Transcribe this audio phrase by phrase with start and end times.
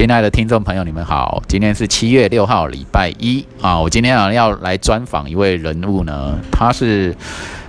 [0.00, 3.78] 亲爱的听众朋友，你们好，今天是七月六号，礼拜一啊。
[3.78, 7.14] 我今天啊要来专访一位人物呢，他是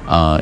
[0.07, 0.41] 呃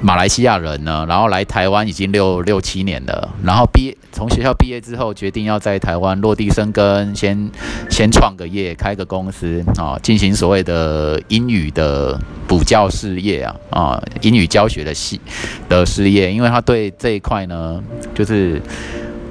[0.00, 7.48] 马来西亚人呢，然后来台湾已经六六七年了，然后毕业从学校毕业之后，决定要在台湾落地生根，先
[7.88, 12.18] 先创个业，开个公司啊，进行所谓的英语的
[12.48, 15.20] 补教事业啊啊，英语教学的系
[15.68, 17.80] 的事业，因为他对这一块呢，
[18.12, 18.60] 就是。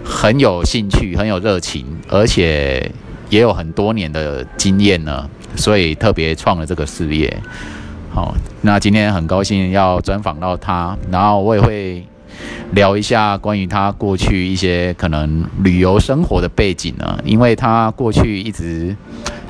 [0.03, 2.91] 很有兴趣，很有热情，而且
[3.29, 7.35] 也有很多年的经验呢，所以特别创了这个事业。
[8.13, 12.05] 好，那今天很高兴要专访到他，然后我也会
[12.73, 18.95] 聊一下关于他过去一些可能旅游生活的背景呢，因为他过去一直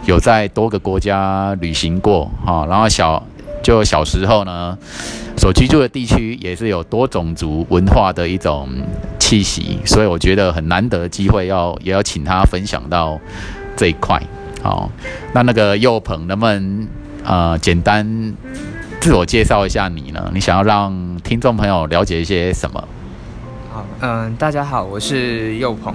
[0.05, 3.21] 有在多个国家旅行过，哈，然后小
[3.63, 4.77] 就小时候呢。
[5.35, 8.69] 所居住的地区也是有多种族文化的一种
[9.19, 13.19] 气息，所以我觉得很难得机会，要也要请他分享到
[13.75, 14.21] 这一块。
[14.61, 14.89] 好，
[15.33, 16.87] 那那个佑鹏能不能
[17.25, 18.07] 呃简单
[19.01, 20.31] 自我介绍一下你呢？
[20.33, 20.93] 你想要让
[21.23, 22.87] 听众朋友了解一些什么？
[23.73, 25.93] 好，嗯，大家好，我是佑鹏，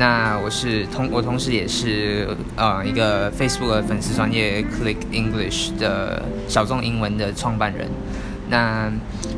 [0.00, 7.86] 那我是同我同时也是呃一个 Facebook 的粉丝专业 Click English 的小众英文的创办人。
[8.48, 8.90] 那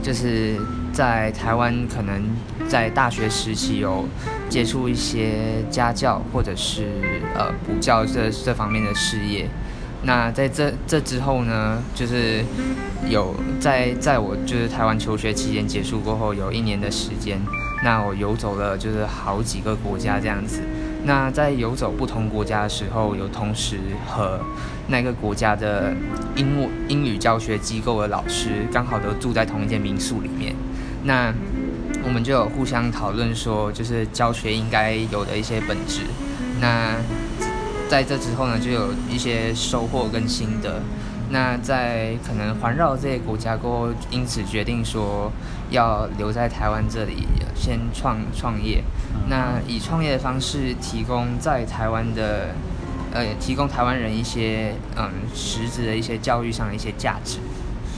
[0.05, 0.56] 就是
[0.92, 2.22] 在台湾，可能
[2.68, 4.06] 在大学时期有
[4.48, 6.86] 接触一些家教或者是
[7.34, 9.48] 呃补教这这方面的事业。
[10.05, 12.44] 那在这这之后呢，就是
[13.08, 17.40] 有在在我就是台湾求学期间结束过后，有一年的时间，
[17.83, 20.61] 那我游走了就是好几个国家这样子。
[21.05, 24.41] 那在游走不同国家的时候，有同时和
[24.86, 25.92] 那个国家的
[26.36, 26.47] 英
[26.89, 30.55] 英语教学机构的老师刚好都住在同一间民宿里面，
[31.02, 31.34] 那
[32.05, 36.02] 我们就有互相讨论说，就是教学应该有的一些本质。
[36.61, 36.95] 那
[37.89, 40.80] 在这之后呢，就有一些收获跟心得。
[41.32, 45.32] 那在可能环绕这些国家过后，因此决定说
[45.70, 47.26] 要留在台湾这里
[47.56, 48.84] 先创创业。
[49.30, 52.48] 那以创业的方式提供在台湾的，
[53.14, 57.38] 呃，提供台湾人一些嗯实质的一些教育上的一些价值。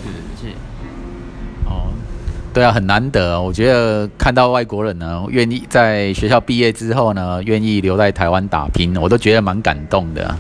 [0.00, 0.08] 是
[0.40, 0.52] 是。
[1.66, 1.90] 哦，
[2.52, 3.40] 对啊，很难得。
[3.40, 10.36] 我觉得看到外国人呢，愿意在学校毕业之后呢，愿意留在台湾打拼，我都觉得蛮感动的。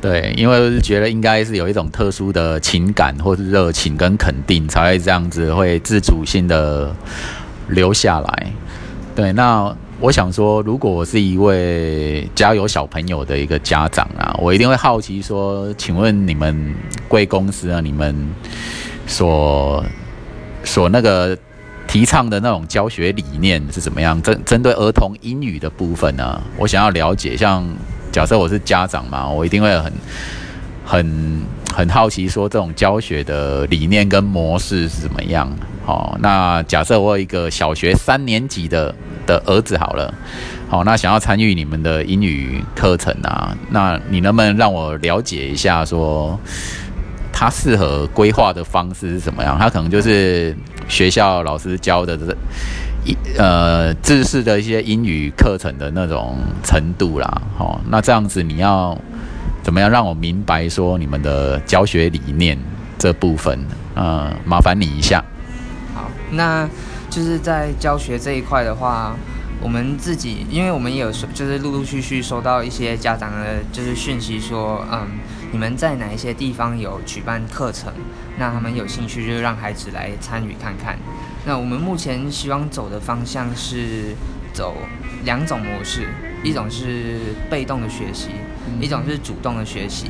[0.00, 6.94] 对，因为觉得应该是有一种特殊的情感或是热情跟肯定，才会这样子会自主性的
[7.66, 8.52] 留下来。
[9.16, 16.72] 对，那我想说，如果我是一位家有小朋友的一个家长啊，我一定会好奇说，请问你们
[17.08, 18.14] 贵公司啊，你们
[19.04, 19.84] 所
[20.62, 21.36] 所那个
[21.88, 24.22] 提倡的那种教学理念是怎么样？
[24.22, 26.40] 针针对儿童英语的部分呢？
[26.56, 27.66] 我想要了解，像。
[28.10, 29.92] 假设我是家长嘛，我一定会很、
[30.84, 31.42] 很、
[31.74, 35.50] 很好奇，说这种教学的理念跟模式是怎么样？
[35.84, 38.94] 好，那假设我有一个小学三年级的
[39.26, 40.12] 的儿子，好了，
[40.68, 46.38] 好，那想要参与你们的英语课程啊，那你能不能让我了解一下，说
[47.32, 49.58] 他适合规划的方式是怎么样？
[49.58, 50.56] 他可能就是
[50.88, 52.18] 学校老师教的。
[53.36, 58.96] 呃，知识的一些英语课程的那种程度啦，好，那这样子你要
[59.62, 62.58] 怎么样让我明白说你们的教学理念
[62.98, 63.58] 这部分？
[63.94, 65.24] 呃，麻烦你一下。
[65.94, 66.68] 好，那
[67.10, 69.16] 就是在教学这一块的话，
[69.60, 75.06] 我们自己，因为我们也有就是陆陆续续收到一些家长的，就是讯息说，嗯，
[75.50, 77.92] 你们在哪一些地方有举办课程？
[78.38, 80.96] 那他们有兴趣就让孩子来参与看看。
[81.44, 84.14] 那我们目前希望走的方向是
[84.52, 84.76] 走
[85.24, 86.08] 两种模式，
[86.42, 87.18] 一种是
[87.50, 88.28] 被动的学习，
[88.80, 90.08] 一种是主动的学习。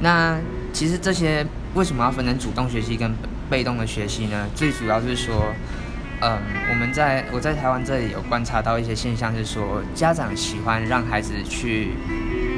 [0.00, 0.38] 那
[0.72, 1.44] 其实这些
[1.74, 3.12] 为什么要分成主动学习跟
[3.50, 4.46] 被动的学习呢？
[4.54, 5.52] 最主要是说，
[6.20, 6.38] 嗯，
[6.70, 11.92] 我们在我在台湾这里有观察到一些现象，是说家长喜欢让孩子去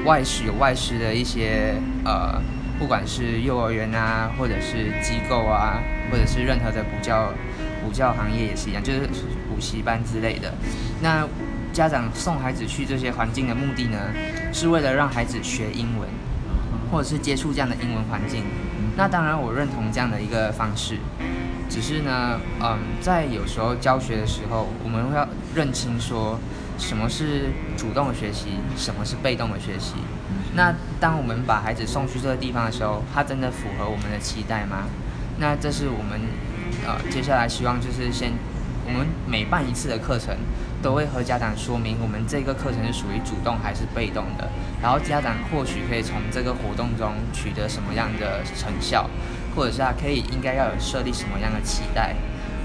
[0.04, 1.74] 外师有外师的一些
[2.04, 2.42] 呃，
[2.80, 7.30] 不管是幼儿园啊，或者是机构啊，或者是任何的补教。
[7.82, 9.00] 补教行业也是一样，就是
[9.48, 10.52] 补习班之类的。
[11.00, 11.26] 那
[11.72, 13.98] 家长送孩子去这些环境的目的呢，
[14.52, 16.08] 是为了让孩子学英文，
[16.90, 18.44] 或者是接触这样的英文环境。
[18.96, 20.98] 那当然，我认同这样的一个方式。
[21.70, 26.38] 只是呢，嗯，在有时候教学的时候，我们会要认清说，
[26.80, 29.94] 什么是主动的学习，什么是被动的学习。
[30.54, 34.88] 那当我们把孩子送去这个地方的时候，他真的符合我们的期待吗？
[35.38, 36.20] 那这是我们。
[36.86, 38.32] 呃，接下来希望就是先
[38.86, 40.34] 我们每办一次的课程，
[40.80, 44.48] 都会和家长说明我们这个课程是属于主动还是被动的，
[44.80, 49.10] 然后家长或许可以从这个活动中取得什么样的成效，
[49.54, 52.14] 或者是他可以应该要有设立什么样的期待。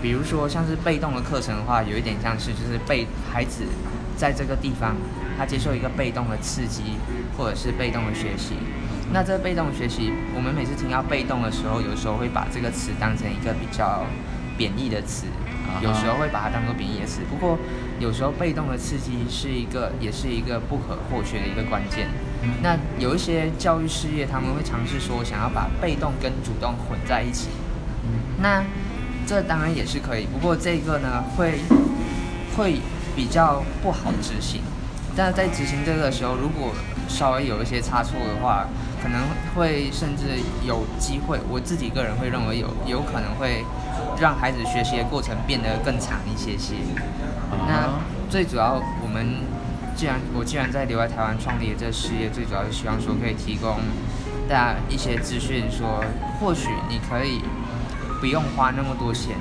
[0.01, 3.63] 比如说像是被动的课程的话，有一点像是就是被孩子
[4.17, 4.95] 在这个地方
[5.37, 6.97] 他接受一个被动的刺激，
[7.37, 8.55] 或者是被动的学习。
[9.13, 14.03] 那这被动学习，我们每次听到被动的时候，有时候会把这个词当成一个比较
[14.57, 15.27] 贬义的词，
[15.81, 17.21] 有时候会把它当做贬义的词。
[17.29, 17.57] 不过
[17.99, 22.07] 有时候被动的刺激是一个，也是一个不可或缺的一个关键。
[22.63, 27.49] 那有一些教育事业，他们会尝试说想要把被动跟主动混在一起。
[28.41, 28.63] 那
[29.27, 31.59] 这当然也是可以，不过这个呢，会
[32.57, 32.79] 会
[33.15, 34.61] 比较不好执行。
[35.17, 36.73] 但在执行这个的时候，如果
[37.07, 38.67] 稍微有一些差错的话，
[39.01, 39.21] 可能
[39.55, 40.23] 会甚至
[40.67, 43.63] 有机会，我自己个人会认为有有可能会
[44.19, 46.75] 让孩子学习的过程变得更长一些些。
[47.65, 47.87] 那
[48.29, 49.37] 最主要，我们
[49.95, 53.77] 既然我既然在留在台湾创立的这事业，最主要是希望说可以提供
[54.49, 56.03] 大家一些资讯，说
[56.41, 57.39] 或许你可以
[58.19, 59.37] 不用花那么多钱，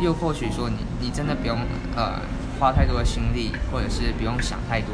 [0.00, 1.58] 又或许说你你真的不用
[1.96, 2.20] 呃。
[2.58, 4.90] 花太多的心力，或者是不用想太多，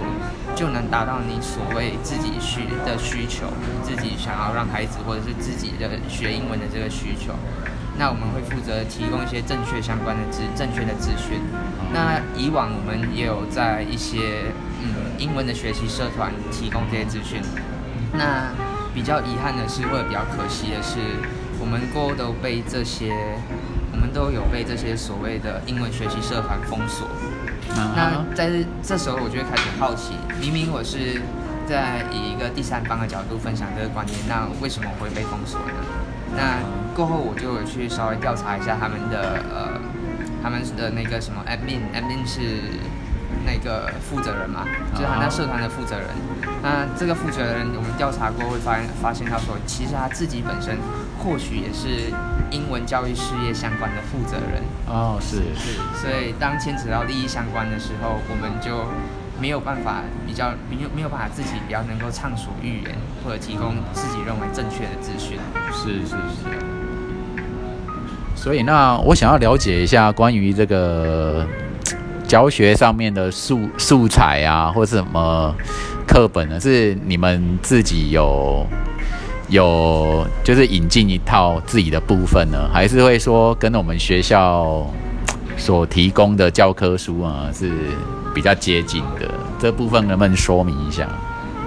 [0.55, 3.47] 就能达到你所谓自己需的需求，
[3.83, 7.33] 自己想要让孩子或者是自己的学英文的这个需求。
[7.99, 11.39] 那我们会负责提供一些正确相关的资正确的资讯。
[11.93, 14.45] 那以往我们也有在一些
[14.81, 17.43] 嗯英文的学习社团提供这些资讯。
[18.15, 18.49] 那
[18.95, 20.99] 比较遗憾的是，或者比较可惜的是，
[21.61, 23.13] 我们过后都被这些，
[23.93, 27.07] 我们都有被这些所谓的英文学习社团封锁。
[27.95, 28.51] 那在
[28.83, 31.21] 这时候，我就会开始好奇，明明我是
[31.67, 35.81] 在以一个第三方的角度分享这个观念，那为什么会被封锁呢？
[36.37, 36.61] 那
[36.95, 39.81] 过后我就去稍微调查一下他们的呃，
[40.43, 42.41] 他们的那个什么 admin，admin 是
[43.47, 46.09] 那个负责人嘛，就是他那社团的负责人。
[46.63, 50.77] 那这个负责人，我们调查过会发现，发现他说，其实他自己本身
[51.19, 52.13] 或许也是。
[52.53, 58.85] 英文教育事业相关的负责人哦，是是，所以当牵扯到利益相关的时候，我们就
[59.41, 62.95] 没有办法比较，没有没有办法自己比较能够畅所欲言，
[63.25, 65.39] 或者提供自己认为正确的资讯。
[65.73, 66.45] 是是是。
[68.37, 71.47] 所以那我想要了解一下关于这个
[72.27, 75.55] 教学上面的素素材啊，或是什么
[76.07, 76.61] 课本呢？
[76.61, 78.67] 是你们自己有？
[79.53, 84.91] 有就是引进一套自己的部分呢，还是会说跟我们学校
[85.59, 87.71] 所提供的教科书啊是
[88.35, 89.31] 比较接近的？
[89.61, 91.07] 这部分能不能说明一下？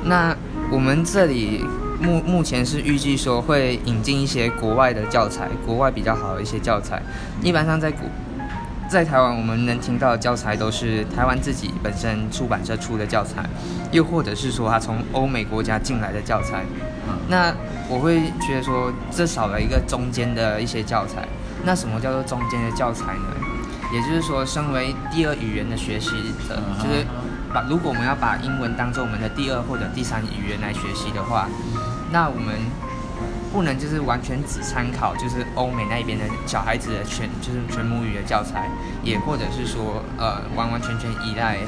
[0.04, 0.36] 那
[0.72, 1.64] 我们这里
[2.02, 7.00] 目目前是预计说会引进一些国外的教材，国外比较好的一些教材。
[7.44, 8.02] 一般上在国
[8.88, 13.44] 在台湾，我们能听到的教材都是台湾自己本身出版社出的教材，
[13.92, 16.64] 又或者是说他从欧美国家进来的教材。
[17.28, 17.54] 那
[17.90, 21.28] 我会觉得说，这少了一个中间的一些教材。
[21.64, 23.34] 那什么叫做中间的教材呢？
[23.92, 26.10] 也就是说，身为第二语言的学习
[26.48, 27.06] 者，就是
[27.54, 31.48] 把如果我们要把英文当做我们的第二或者第三语言来学习的话，
[32.12, 32.56] 那我们
[33.56, 38.70] 不能就是完全只参考就是欧美那边的小孩子的全就是全母语的教材，
[39.02, 41.60] 也或者是说呃完完全全依赖。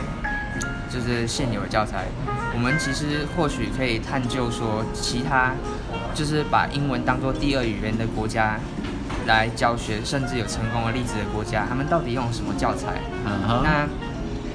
[0.90, 2.06] 就是现有的教材，
[2.54, 5.52] 我们其实或许可以探究说，其他
[6.16, 8.58] 就是把英文当做第二语言的国家
[9.26, 13.02] 来教学，甚至有成功的例子的国家，他们到底用什么教材？
[13.26, 13.86] 那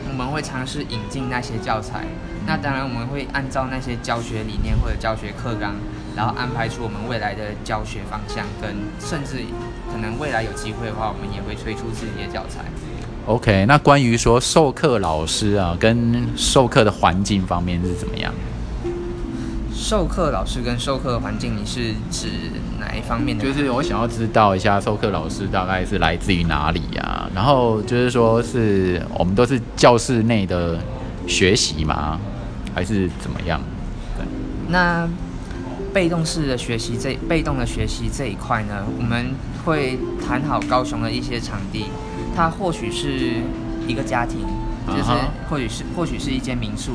[0.09, 2.06] 我们会尝试引进那些教材。
[2.47, 5.75] 那当然，我们会按照那些教学理念或者教学课纲，
[6.16, 9.45] 然后安排出我们未来的教学方向，跟甚至
[9.92, 12.64] 可能未来有机会的话，我们也会推出自己的教材。
[13.26, 18.33] OK，那关于说授课老师啊，跟授课的环境方面是怎么样？
[19.75, 22.28] 授课老师跟授课环境，你是指
[22.78, 23.45] 哪一方面的？
[23.45, 27.28] 就是我想要知道一下，授课老师大概是来自于哪里呀？
[27.35, 30.78] 然后就是说是我们都是教室内的
[31.26, 32.21] 学习吗？
[32.75, 33.61] 还是怎么样？
[34.16, 34.25] 对，
[34.69, 35.09] 那
[35.92, 39.34] 被动式的学习这被动的学习这一块呢，我们
[39.64, 41.87] 会谈好高雄的一些场地。
[42.34, 43.34] 它或许是
[43.87, 44.40] 一个家庭，
[44.87, 45.11] 就是
[45.50, 46.92] 或许是或许是一间民宿，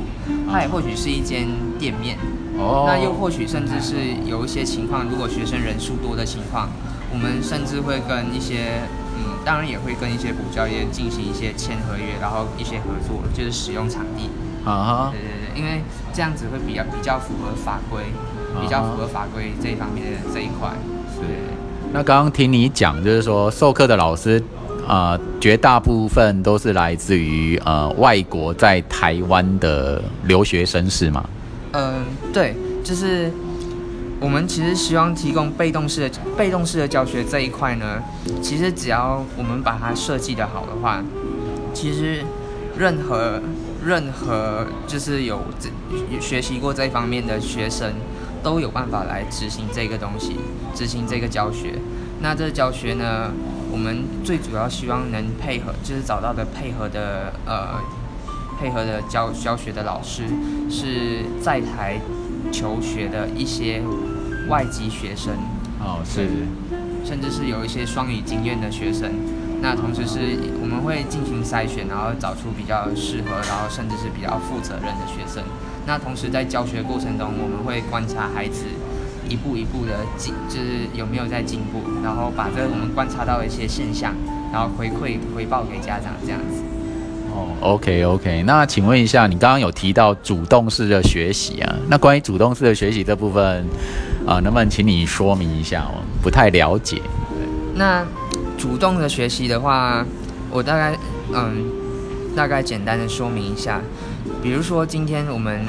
[0.52, 2.18] 它也或许是一间店面。
[2.58, 2.86] 哦。
[2.88, 6.70] 那又或许甚至是有一些情况，如果学生人数多的情况，
[7.14, 8.82] 我们甚至会跟一些
[9.16, 14.30] 嗯，当然也会跟一些补教业进行一些签合约，然后一些合作，就是使用场地。
[14.66, 15.14] 啊哈。
[15.14, 18.06] 对对对，因为这样子会比较比较符合法规，
[18.62, 20.70] 比较符合法规这一方面的这一块。
[21.16, 21.22] 是。
[21.92, 24.44] 那刚刚听你讲，就是说授课的老师。
[24.90, 31.26] 呃，绝大部分都是来自于呃外国在台湾的留学生是吗？
[31.74, 33.30] 嗯，对，就是
[34.22, 38.02] 我们其实希望提供被动式的被动式的教学这一块呢，
[38.42, 41.04] 其实只要我们把它设计的好的话，
[41.74, 42.24] 其实
[42.78, 43.42] 任何
[43.86, 45.70] 任何就是有这
[46.22, 47.92] 学习过这一方面的学生，
[48.44, 50.38] 都有办法来执行这个东西，
[50.76, 51.74] 执行这个教学。
[52.22, 53.32] 那这教学呢，
[53.72, 57.80] 我们最主要希望能配合，就是找到的配合的呃。
[58.60, 60.24] 配合的教教学的老师
[60.68, 62.00] 是在台
[62.52, 63.84] 求学的一些
[64.50, 65.32] 外籍学生
[65.80, 66.28] 哦，是，
[67.06, 69.12] 甚至是有一些双语经验的学生。
[69.62, 75.44] 那同时是我们会进行筛选，然后找出比较适合，然后甚至是比较负责任的学生。
[75.88, 78.66] 那同时在教学过程中，我们会观察孩子
[79.30, 84.14] 一步一步的进，就是有没有在进步，然后把这我们观察到的一些现象，
[84.52, 86.62] 然后回馈回报给家长这样子。
[87.34, 91.76] 哦，OK OK，那请问一下，你刚刚有提到主动式的学习啊？
[91.88, 93.66] 那关于主动式的学习这部分，
[94.28, 95.86] 啊，能不能请你说明一下？
[95.90, 97.02] 我不太了解。
[97.76, 98.06] 那
[98.58, 100.06] 主动的学习的话，
[100.52, 100.98] 我大概
[101.34, 101.64] 嗯，
[102.36, 103.80] 大概简单的说明一下。
[104.48, 105.60] 比如说，今天我们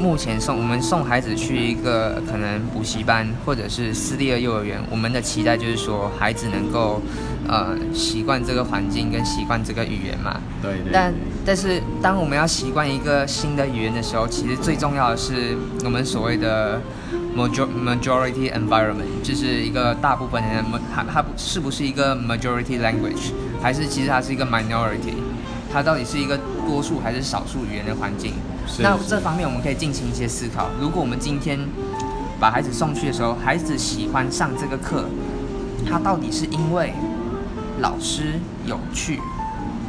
[0.00, 7.02] 目前送我们送孩子去一个可能补习班或者是私立的幼儿园，我们的期待就是说，孩子能够。
[7.46, 10.40] 呃，习惯这个环境跟习惯这个语言嘛。
[10.62, 10.80] 对。
[10.90, 11.12] 但
[11.44, 15.54] 但是，当我们要习惯一个新的语言的时候，其实最重要的是
[15.84, 16.80] 我们所谓的
[17.36, 25.12] major majority environment，就是一个大部分人，它它是不是一个 majority language，还是其实它是一个 minority，
[25.70, 28.34] 它到底是一个多数还是少数语言的环境？
[28.80, 30.68] 那这方面我们可以进行一些思考。
[30.80, 31.58] 如果我们今天
[32.40, 35.04] 把孩子送去的时候，孩子喜欢上这个课，
[35.88, 36.92] 他到底是因为？
[37.80, 39.20] 老师有趣，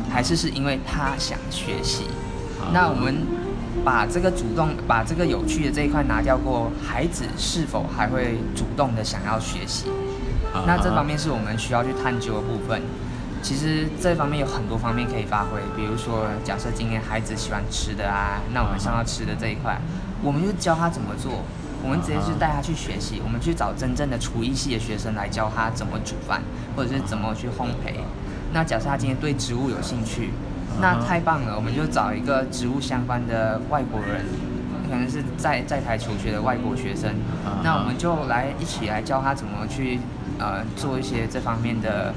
[0.10, 2.06] 还是是因为他想学习？
[2.74, 3.22] 那我们
[3.86, 9.86] 把这个主动、把这个有趣的这一块拿掉过，孩子是否还会主动的想要学习？
[10.66, 12.82] 那这方面是我们需要去探究的部分。
[13.46, 19.80] 其实这方面有很多方面可以发挥，比如说，假设今天孩子喜欢吃的啊，那我们上到吃的这一块，
[20.24, 21.44] 我们就教他怎么做。
[21.84, 26.42] 我们直接去带他去学习，我们去找真正的厨艺系的学生来教他怎么煮饭，
[26.76, 27.94] 或者是怎么去烘焙。
[28.52, 30.32] 那假设他今天对植物有兴趣，
[30.82, 34.26] 那太棒了，我们就找一个植物相关的外国人，
[34.90, 37.14] 可能是在在台求学的外国学生，
[37.64, 40.00] 那我们就来一起来教他怎么去
[40.40, 42.14] 呃做一些这方面的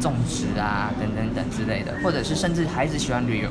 [0.00, 3.48] 种植啊等等等之类的，或者是甚至孩子喜欢旅游，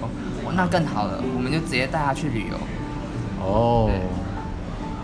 [0.55, 2.57] 那更好了，我们就直接带他去旅游。
[3.45, 3.89] 哦。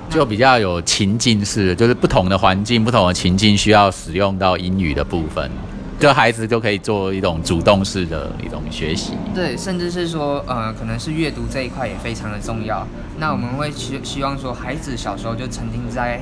[0.10, 5.52] 就比较有情境式，就是不同的环境、不同的情境需要使用到英语的部分，
[6.00, 9.12] 就孩子就可以做一种主动式的一种学习。
[9.36, 12.88] 对，甚至是说，呃，可能是阅读这一块也非常的重要。
[13.20, 16.22] 那我们会希希望说，孩子小时候就沉浸在，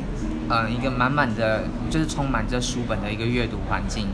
[0.49, 4.07] 呃，一个满满的，就是充满着书本的一个阅读环境。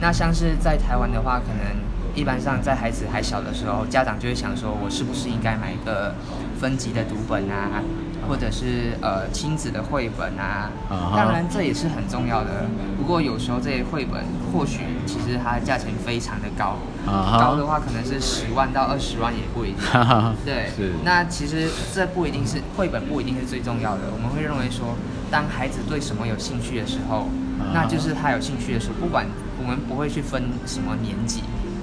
[0.00, 1.76] 那像是在台湾的话，可能
[2.14, 6.14] 一般上在孩子还小的时候，家长就会想说，我是不是应该买一个
[6.60, 7.82] 分级的读本啊？
[8.28, 10.70] 或者是呃亲子的绘本啊，
[11.16, 12.66] 当然这也是很重要的。
[12.98, 16.76] 不过有时候这些绘本或许其实它的价钱非常的高，
[17.06, 19.78] 高的话可能是十万到二十万也不一定。
[20.44, 20.68] 对，
[21.06, 24.02] 那其实这不一定是绘本不一定是最重要的。
[24.12, 24.94] 我们会认为说，
[25.30, 27.28] 当孩子对什么有兴趣的时候，
[27.74, 29.26] 那就是他有兴趣的时候，不管
[29.60, 31.42] 我们不会去分什么年纪，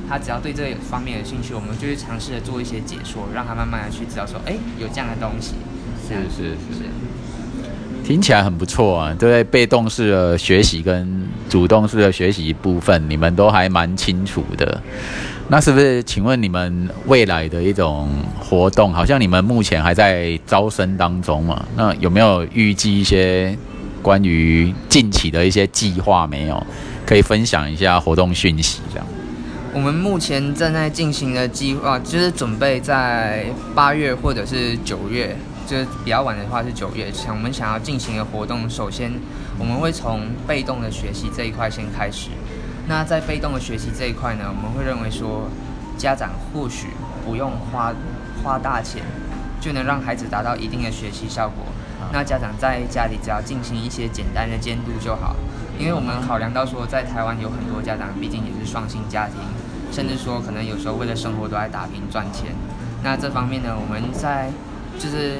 [0.09, 5.55] 他只要对这方面有兴趣，我们就会尝试着做一些解说，让他慢慢的去知道说，哎，有这样的东西。
[6.07, 6.85] 是是是，
[8.03, 9.15] 听起来很不错啊！
[9.17, 14.79] 对被动式的学习跟主动式的学习部分，你们都还蛮清楚的。
[15.47, 16.03] 那是不是？
[16.03, 18.09] 请问你们未来的一种
[18.39, 21.65] 活动，好像你们目前还在招生当中嘛？
[21.75, 23.55] 那有没有预计一些
[24.01, 26.25] 关于近期的一些计划？
[26.25, 26.65] 没有，
[27.05, 29.05] 可以分享一下活动讯息这样。
[29.73, 35.35] 我们目前正在进行的计划，就是准备在八月或者是九月。
[35.67, 39.11] 就是比较晚的话是九月，想我们想要进行的活动，首先
[39.57, 42.29] 我们会从被动的学习这一块先开始。
[42.87, 45.49] 那在被动的学习这一块呢，我们会认为说，
[45.97, 46.89] 家长或许
[47.25, 47.93] 不用花
[48.43, 49.01] 花大钱，
[49.59, 51.65] 就能让孩子达到一定的学习效果。
[52.13, 55.35] 那家长在家里只要进行一些简单的监督就好。
[55.77, 59.35] 因为我们考量到说，在台湾有很多家长毕竟也是双薪家庭，
[59.91, 62.55] 甚至说可能有时候为了生活都在打拼赚钱。
[63.03, 64.49] 那这方面呢，我们在
[64.97, 65.39] 就是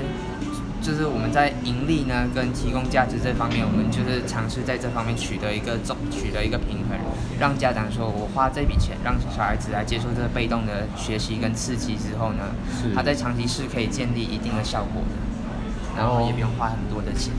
[0.86, 6.96] 就是我们在盈利呢跟提供价值这方面，我们就是尝试在这方面取得一个中取得一个平衡，
[7.40, 12.54] 让家长说我花这笔钱让小孩子来接受这个被动的学习跟刺激之后呢，
[12.94, 17.34] 他在长期是可以建立一定的效果的，然后也不用花很多的钱。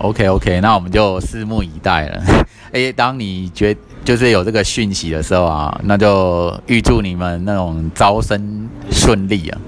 [0.00, 2.22] OK OK，那我们就拭目以待了。
[2.70, 9.58] 哎，当你觉就是有这个讯息的时候啊，那就预祝你们那种招生顺利啊。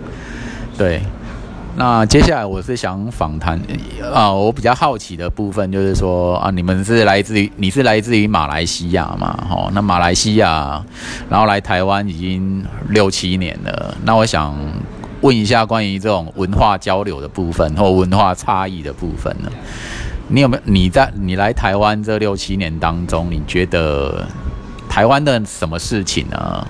[0.79, 1.03] 对，
[1.77, 3.59] 那接下来我是想访谈
[4.13, 9.39] 啊，我比较好奇的部分就是说啊，你们是来自于你是来自于马来西亚嘛？
[9.51, 10.85] 哦，那马来西亚
[11.31, 14.55] 然后来台湾已经六七年了，那我想
[15.23, 19.51] 问一下关于这种文化交流的部分或文化差异的部分呢？
[20.29, 24.27] 你有没有你在你来台湾这六七年当中，你觉得
[24.89, 26.67] 台湾的什么事情呢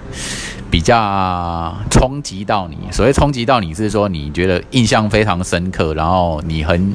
[0.70, 2.76] 比较冲击到你？
[2.92, 6.94] 所谓冲击到你是说你觉得印象非常深刻，然后你很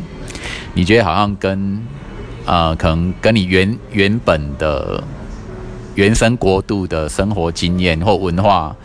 [0.74, 1.82] 你觉得好像跟
[2.46, 5.03] 呃可能跟你原原本的
[5.96, 8.75] 原生国度的生活经验或文化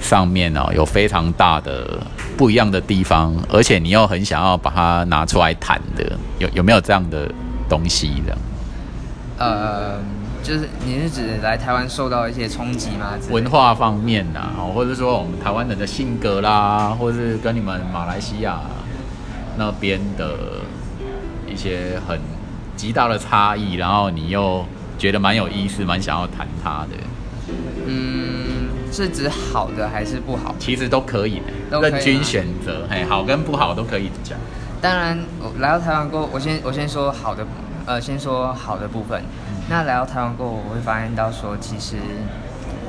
[0.00, 2.00] 上面呢有非常大的。
[2.36, 7.30] 不一样的地方，而且你又很想要把它拿出来谈的，有有没有这样的
[7.68, 8.38] 东西的？
[9.36, 9.98] 呃，
[10.42, 13.12] 就是你是指来台湾受到一些冲击吗？
[13.30, 18.60] 文化方面呐，哦，或者说我们台湾人的性格啦，或者是跟你们马来西亚
[19.56, 20.34] 那边的
[21.48, 22.18] 一些很
[22.76, 24.64] 极大的差异，然后你又
[24.98, 26.96] 觉得蛮有意思，蛮想要谈它的。
[27.86, 28.68] 嗯。
[28.92, 30.52] 是指好的还是不好？
[30.58, 32.88] 其实都可以的，任君选择。
[32.90, 34.36] 嘿，好跟不好都可以讲。
[34.82, 37.46] 当然，我来到台湾过后，我先我先说好的，
[37.86, 39.22] 呃，先说好的部分。
[39.70, 41.94] 那来到台湾过后，我会发现到说，其实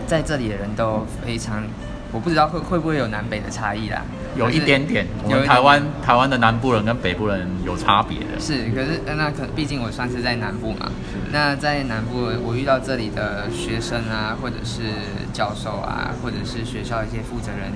[0.07, 1.63] 在这里的人都非常，
[2.11, 4.01] 我不知道会会不会有南北的差异啦。
[4.35, 8.39] 有一点点，有台湾台湾的南部人跟北部人有差别的。
[8.39, 10.89] 是，可是那可毕竟我算是在南部嘛。
[11.31, 14.82] 那在南部，我遇到这里的学生啊，或者是
[15.32, 17.71] 教授啊，或者是学校一些负责人，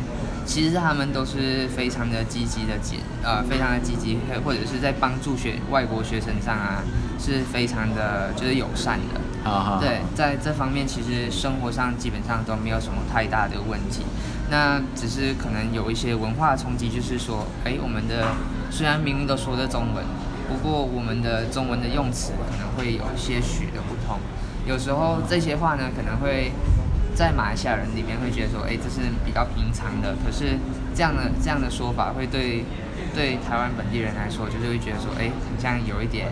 [0.46, 6.82] 其实他们都是非常的积极的，积呃非常的积极，或者是在帮助学外国学生上啊，
[7.20, 9.50] 是非常的就是友善的。
[9.50, 14.02] 啊对，在这方面其实生活上基本上都没有什么太大的问题。
[14.50, 18.30] 那只是可能有一些文化冲击，就是说，哎，我们的
[18.72, 20.04] 虽然明明都说的中文，
[20.50, 24.18] 不过我们的中文的用词可能会有些许的不同。
[24.66, 26.52] 有时候这些话呢，可能会
[27.14, 30.16] 在马来西亚人里面会觉得说，哎，这是比较平常的。
[30.26, 30.58] 可是
[30.96, 32.66] 这样的这样的说法，会对
[33.14, 36.30] 对台湾本地人来说，就是会觉得说，哎，好像有一点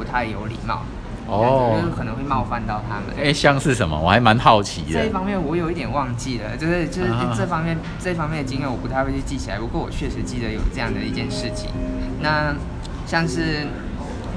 [0.00, 0.80] 不太有礼貌。
[1.26, 3.14] 哦，就是可能会冒犯到他们。
[3.22, 3.96] 哎，像是什么？
[4.00, 4.94] 我还蛮好奇的。
[4.94, 9.58] 这一方面我有一点忘记了，就是就是这方面这方面的经验我不太会去记起来。
[9.58, 11.70] 不过我确实记得有这样的一件事情。
[12.20, 12.54] 那
[13.06, 13.66] 像是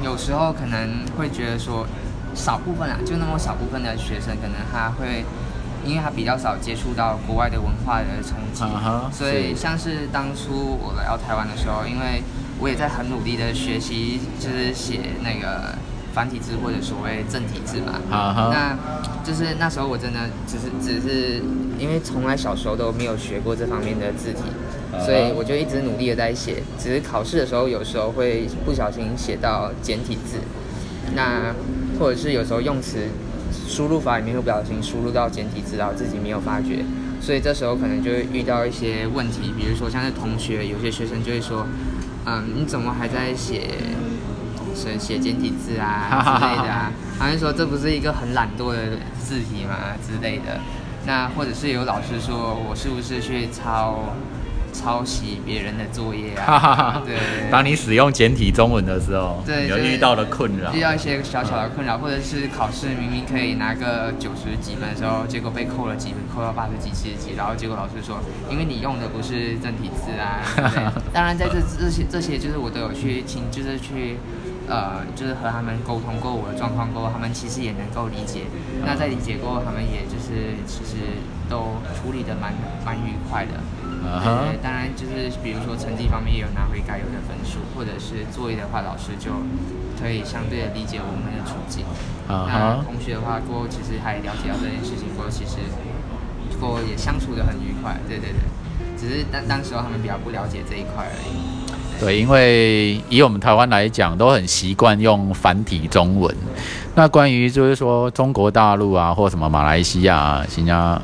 [0.04, 1.88] 有时候可能会觉得说，
[2.36, 5.26] 少部分啊，就那么少部分的学生，可能他会
[5.84, 8.64] 因为他比较少接触到国外的文化的冲击，
[9.12, 12.22] 所以像是当初我来到台湾的时候，因为
[12.64, 15.76] 我也在很努力的学习，就是写那个。
[16.14, 18.78] 繁体字或者所谓正体字嘛，那
[19.24, 21.42] 就是那时候我真的只是只是
[21.80, 24.44] 因为从来小时候都没有学过这方面的字体，
[25.04, 30.38] 所以我就一直努力的在写，只是考试的时候有时候会不小心写到简体字，
[31.16, 31.52] 那
[32.00, 33.00] 或者是有时候用词
[33.68, 36.86] 输入法里面会不小心输入到简体字，然后自己没有发觉，
[37.20, 41.66] 所以这时候可能就会遇到一些问题，比如说像是同学有些学生就会说，
[42.26, 43.70] 嗯，你怎么还在写？
[44.76, 50.60] 写写简体字啊 之类的啊，好像说这不是一个很懒惰的字体嘛之类的。
[51.06, 54.00] 那或者是有老师说我是不是去抄
[54.74, 57.02] 抄袭别人的作业啊？
[57.06, 57.16] 对。
[57.52, 70.42] 当你使用简体中文的时候，对，有遇到了困扰，遇到一些小小的困扰，或者是考试明明可以拿个九十几分的时候，结果被扣了几分，扣到八十几、七十几，然后结果老师说，因为你用的不是正体字啊。
[71.14, 74.18] 当然，在这这些这些，就是我都有去听，就是去。
[74.66, 78.44] 呃，就是和他们沟通过我的状况过后，他们其实也能够理解。
[78.86, 82.54] 那在理解过后，他们也就是其实都处理的蛮
[82.86, 83.60] 蛮愉快的。
[84.04, 89.32] 对，当然就是比如说成绩方面也有拿回该有的分数，或者是作业的话，老师就
[90.00, 91.86] 可以相对的理解我们的处境。
[92.28, 95.58] 那同学的话过后，其实还了解到这件事情过后，其实
[96.60, 97.96] 过后也相处的很愉快。
[98.08, 98.44] 对对对，
[98.98, 101.64] 只是当当时候他们比较不了解这一块而已。
[102.00, 106.36] 对，因为以我们台湾来讲，都很习惯用繁体中文。
[106.96, 111.00] 那关于就是说中国大陆啊，或什么马来西亚、新加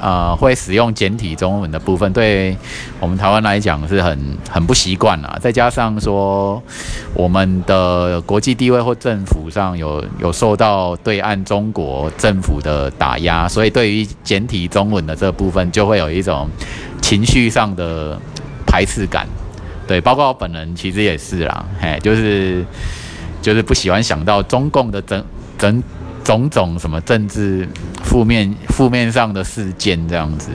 [0.00, 2.56] 呃会使用简体中文的部分，对
[2.98, 4.18] 我们台湾来讲是很
[4.50, 5.38] 很不习惯啊。
[5.40, 6.62] 再加上说
[7.14, 16.48] 我们的国际地位或政府上有有受到对岸中国政府的打压，所以对于简体中文的这部分就会有一种
[17.02, 18.18] 情绪上的
[18.66, 19.26] 排斥感。
[19.86, 22.64] 对，包括我本人其实也是啦，嘿，就是
[23.42, 25.24] 就是不喜欢想到中共的整
[25.58, 25.82] 整。
[26.24, 27.68] 种种什么政治
[28.04, 30.50] 负面负面上的事件这样子，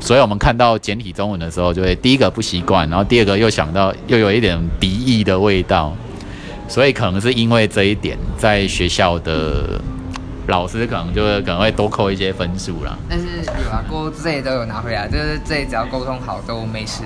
[0.00, 5.94] 所以我们看到简体中文的时候，就会第一个不习惯，然后第二个又想到又有一点敌意的味道，
[6.68, 9.80] 所以可能是因为这一点，在学校的
[10.46, 12.96] 老师可能就会可能会多扣一些分数啦。
[13.08, 17.02] 但是有啊，过这些都有拿回来，就是这些只要沟通好都没事。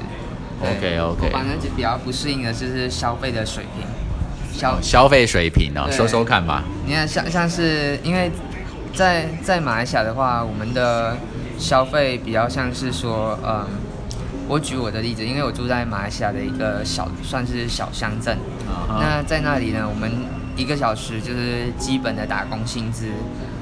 [0.61, 1.31] OK OK。
[1.31, 3.87] 反正就比较不适应的就是消费的水平。
[4.53, 5.91] 消消费水平呢？
[5.91, 6.63] 说说看吧。
[6.87, 8.31] 你看，像像是因为
[8.95, 11.17] 在在马来西亚的话，我们的
[11.59, 13.67] 消费比较像是说，嗯，
[14.47, 18.37] 我举我的例子，因为我住在马来西亚的一个小算是小乡镇，
[18.89, 20.11] 那在那里呢，我们。
[20.55, 23.07] 一个小时就是基本的打工薪资，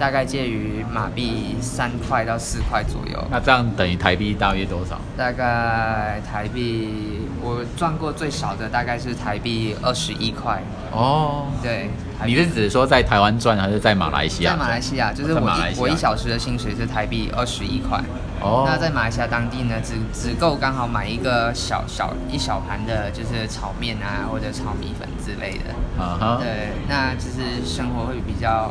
[0.01, 3.23] 大概介于马币三块到四块左右。
[3.31, 4.99] 那这样等于台币大约多少？
[5.15, 10.63] 大概台币我赚过最少的大概是台币二十一块。
[10.91, 11.91] 哦，对。
[12.25, 14.53] 你是指说在台湾赚还是在马来西亚？
[14.53, 17.99] 在马来西亚，就是我一我一小时的薪水是台币二十一块。
[18.41, 18.65] 哦。
[18.67, 26.03] 那在马来西亚当地呢，只只够刚好买一个小小一小盘的，就是炒面啊或者炒米粉之类的。
[26.03, 26.39] 啊哈。
[26.41, 28.71] 对，那就是生活会比较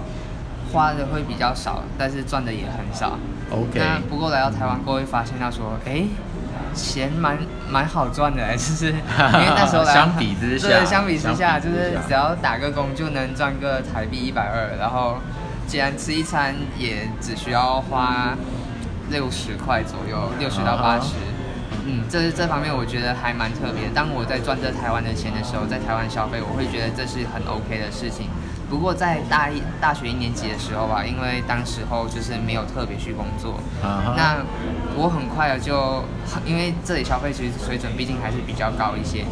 [0.71, 3.17] 花的会比较少，但是赚的也很少。
[3.51, 3.79] OK。
[3.79, 6.05] 那不过来到台湾过会发现到说，哎。
[6.75, 7.35] 钱蛮
[7.67, 15.17] 蛮好赚的，就是因为那时候来 相比之下，对相比之下，就是只要打个工就能赚个台币一百二，然后
[15.65, 18.35] 既然吃一餐也只需要花
[19.09, 21.15] 六十块左右，六十到八十，
[21.87, 23.89] 嗯，这是这方面我觉得还蛮特别。
[23.93, 28.27] 当我在赚这台湾的钱的时候，在台湾消费，我会觉得这是很 OK 的事情。
[28.69, 34.37] 不过在大一大学一年级的时候吧，因为当时候就是没有特别去工作，那
[34.95, 36.03] 我很快的就，
[36.45, 39.25] 因为这里消费其实水准毕竟还是比较高一些，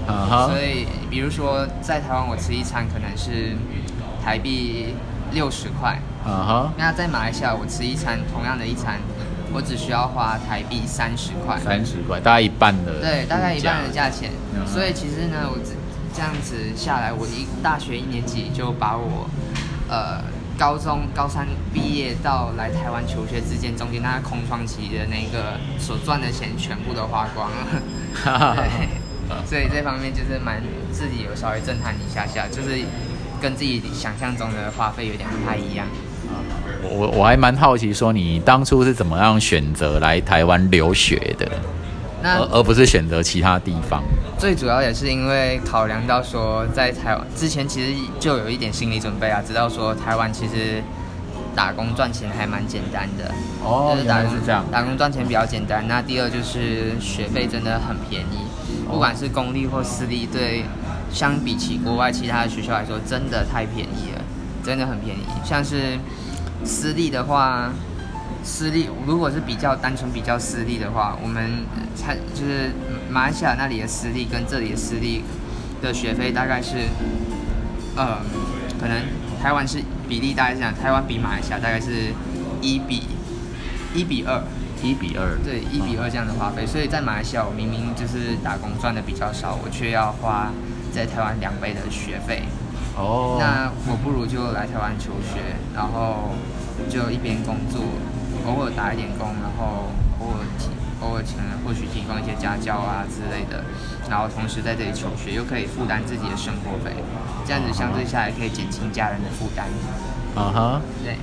[0.47, 3.55] 所以比如说在台湾我吃一餐可能是
[4.25, 4.95] 台币
[5.31, 5.99] 六十块，
[6.75, 8.99] 那在马来西亚我吃一餐同样的一餐，
[9.53, 14.31] 我只需要花台币三十块，三十块大概一半的，对，大概一半的价钱，
[14.65, 15.59] 所以其实呢我。
[16.17, 19.29] 这样子下来，我一大学一年级就把我，
[19.87, 20.19] 呃，
[20.57, 28.89] 高中高三毕业到来台湾求学之间中间那空窗期的那个所赚的钱全部都花光了，对，
[29.45, 30.59] 所以这方面就是蛮
[30.91, 32.81] 自己有稍微震撼一下下，就是
[33.39, 35.85] 跟自己想象中的花费有点不太一样。
[36.81, 41.47] 我我还蛮好奇，说你当初是怎么样选择来台湾留学的？
[42.35, 44.03] 而而不是选择其他地方，
[44.37, 50.83] 最主要也是因为考量到说，在台湾之前其实就有一点心理准备啊，知道说台湾其实
[51.55, 53.31] 打工赚钱还蛮简单的
[53.63, 55.87] 哦，就是打工是这样，打工赚钱比较简单。
[55.87, 58.45] 那第二就是学费真的很便宜，
[58.87, 60.63] 不管是公立或私立，对，
[61.11, 64.21] 相比起国外其他的学校来说，真的太便宜了，
[64.63, 65.21] 真的很便宜。
[65.43, 65.97] 像是
[66.63, 67.71] 私立的话。
[68.47, 71.65] 私立如果是比较单纯比较私立的话，我们
[71.97, 72.71] 才就是
[73.11, 75.21] 马来西亚那里的私立跟这里的私立
[75.81, 76.77] 的学费大概是，
[77.97, 78.19] 呃，
[78.79, 78.97] 可能
[79.43, 82.13] 台湾是比例大概是讲台湾比马来西亚大概是
[82.61, 83.03] 一比
[83.93, 84.41] 一比二，
[84.81, 90.53] 一比二，对，一比二这样的花费，所以在马来西亚我明明就是打工赚的比较少，我却要花
[90.93, 92.43] 在台湾两倍的学费，
[92.95, 95.41] 哦，那我不如就来台湾求学，
[95.75, 96.31] 然后
[96.89, 97.83] 就一边工作。
[98.47, 100.69] 偶尔打一点工，然后偶尔提
[101.01, 103.63] 偶尔可能或许提供一些家教啊之类的，
[104.09, 106.95] 然后同时在这里求学，又可以负担自己的生活费，
[107.45, 109.67] 这样子相对下来可以减轻家人的负担。
[110.33, 111.17] 啊哈，对。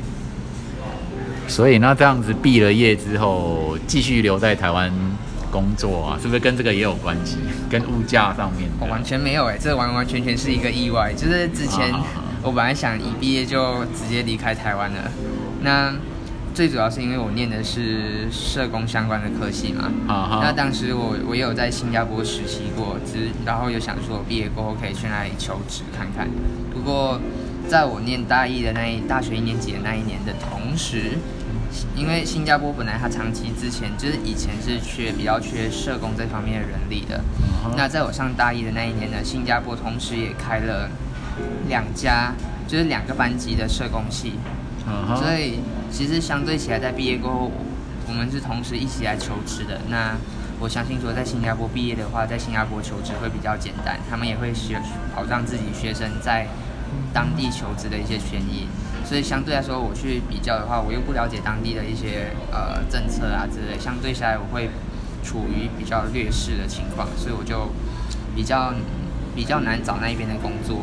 [1.49, 4.93] 所以那这样子毕了业之后，继续留在台湾
[5.51, 7.39] 工作啊，是不是跟这个也有关系？
[7.71, 8.71] 跟物价上面？
[8.89, 11.13] 完全没有哎，这完完全全是一个意外。
[11.15, 11.93] 就是之前
[12.43, 15.11] 我本来想一毕业就直接离开台湾了，
[15.63, 15.93] 那。
[16.55, 19.91] 最主要是因为我念的是社工相关的科系嘛，
[20.41, 26.29] 那当时我我也有在新加坡实习过，只然后有想说毕业过后可以去那里求职看看。
[26.73, 27.21] 不过
[27.69, 31.19] 在我念大一的那一大学一年级的那一年的同时，
[31.97, 37.21] 因为新加坡本来它长期之前就是以前是缺比较缺社工这方面的人力的，
[37.77, 40.89] 那在我上大一的那一年呢，新加坡同时也开了
[41.69, 42.33] 两家
[42.69, 44.35] 就是两个班级的社工系，
[45.17, 45.59] 所以。
[45.95, 47.53] 其实相对起来，在毕业过后，
[48.09, 49.81] 我们是同时一起来求职的。
[49.89, 50.17] 那
[50.59, 54.83] 我相信说，在新加坡毕业的话，在新加坡求职会比较简单，他们也会学
[55.15, 56.49] 保障自己学生在
[57.13, 58.67] 当地求职的一些权益。
[59.07, 64.71] 所以相对来说，我去比较的话，我又不了解当地的一些呃政策啊之类，相对下来我会
[65.23, 67.71] 处于比较劣势的情况，所以我就
[68.35, 68.75] 比较
[69.37, 70.83] 比较难找那一边的工作，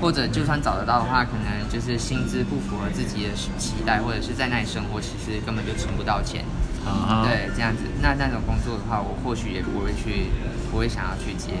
[0.00, 6.44] 或者就算找得到的话，可能就是薪资不符合自己的期待，或者是在那里生活其实根本就存不到钱。
[6.84, 10.30] 啊，对，这样子，那那种工作的话，我或许也不会去，
[10.70, 11.60] 不会想要去接。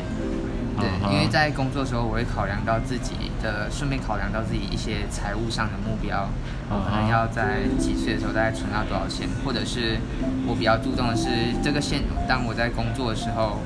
[0.80, 6.30] 对，因为在工作的时候，我会考量到自己的，顺便考量到自己一些财务上的目标，
[6.70, 9.98] 我可能要在几岁的时候大概存到多少钱，或者是
[10.46, 11.28] 我比较注重的是
[11.62, 13.60] 这个现，当我在工作的时候，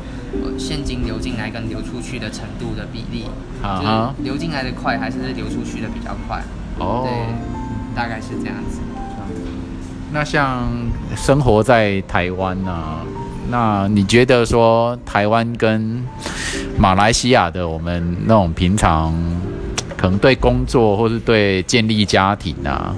[0.59, 3.25] 现金流进来跟流出去的程度的比例，
[3.63, 6.43] 就是流进来的快还是流出去的比较快？
[6.79, 8.81] 哦，对，大概是这样子。
[10.13, 10.69] 那像
[11.17, 12.99] 生活在台湾呢？
[13.51, 16.03] 那你觉得说台湾跟
[16.79, 19.13] 马来西亚的我们那种平常
[19.99, 22.97] 可能对工作或是对建立家庭啊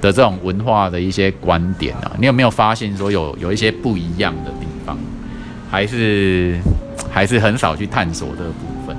[0.00, 4.67] 的这种文化的一些观点啊，你有没有发现说有有一些不一样的地方？
[5.70, 6.58] 还是
[7.10, 8.96] 还是很少去探索这个部分？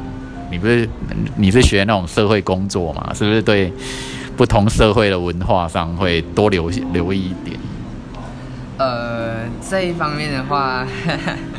[0.51, 0.87] 你不是
[1.35, 3.13] 你是学那种社会工作嘛？
[3.13, 3.71] 是不是对
[4.35, 7.59] 不同社会的文化上会多留留意一点？
[8.77, 10.87] 呃，这一方面的话，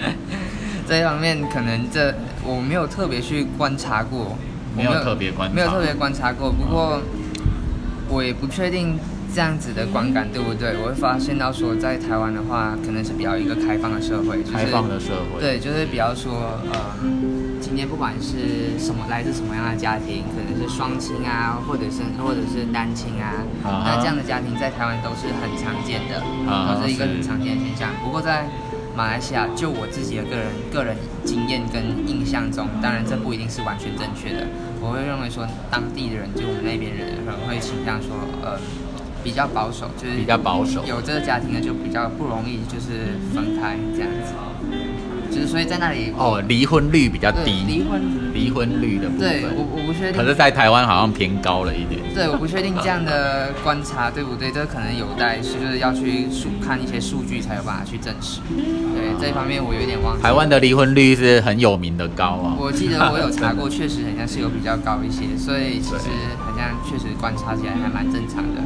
[0.88, 4.36] 这一方面可能这我没有特别去观察过，
[4.76, 6.50] 没有特别观，没有特别观察过。
[6.50, 7.00] 不过
[8.08, 8.98] 我也不确定
[9.34, 10.76] 这样子的观感对不对。
[10.82, 16.96] 我会发现到说，在台湾的话，可能是比较一个开放的社会，开放的社会，对，就是比较说呃。
[17.60, 26.18] 今天不管是什么来自什么样的家庭，可能是双亲啊，或者是或者是单亲啊，那这样的家庭在台湾都是很常见的，
[26.74, 27.90] 都是一个很常见的现象。
[28.02, 28.48] 不过在
[28.96, 34.48] 马来西亚，就我自己的个人个人经验跟印象中，当然这不一定是完全正确的。
[34.80, 38.58] 我会认为说，当地的人就我们那边人可能会倾向说，呃，
[39.22, 44.34] 比较保守，就是比较保守，有这个家庭的就比较不容易就是分开这样子。
[45.30, 48.02] 就是所以在那里哦，离婚率比较低，离婚
[48.34, 52.00] 离婚率的部分，对我我不确定，可是，在台湾好像偏高了一点。
[52.12, 58.40] 对，我不确定这样的观察对不对，这可能有待是就是要去数看一些数据才有办法去证实。
[58.50, 60.22] 对这一方面，我有点忘记。
[60.22, 66.10] 台湾的离婚率是很有名的高啊，我记得我有查过， 确实好像是有比较高一些，所以其实
[66.42, 68.60] 好像确实观察起来还蛮正常的。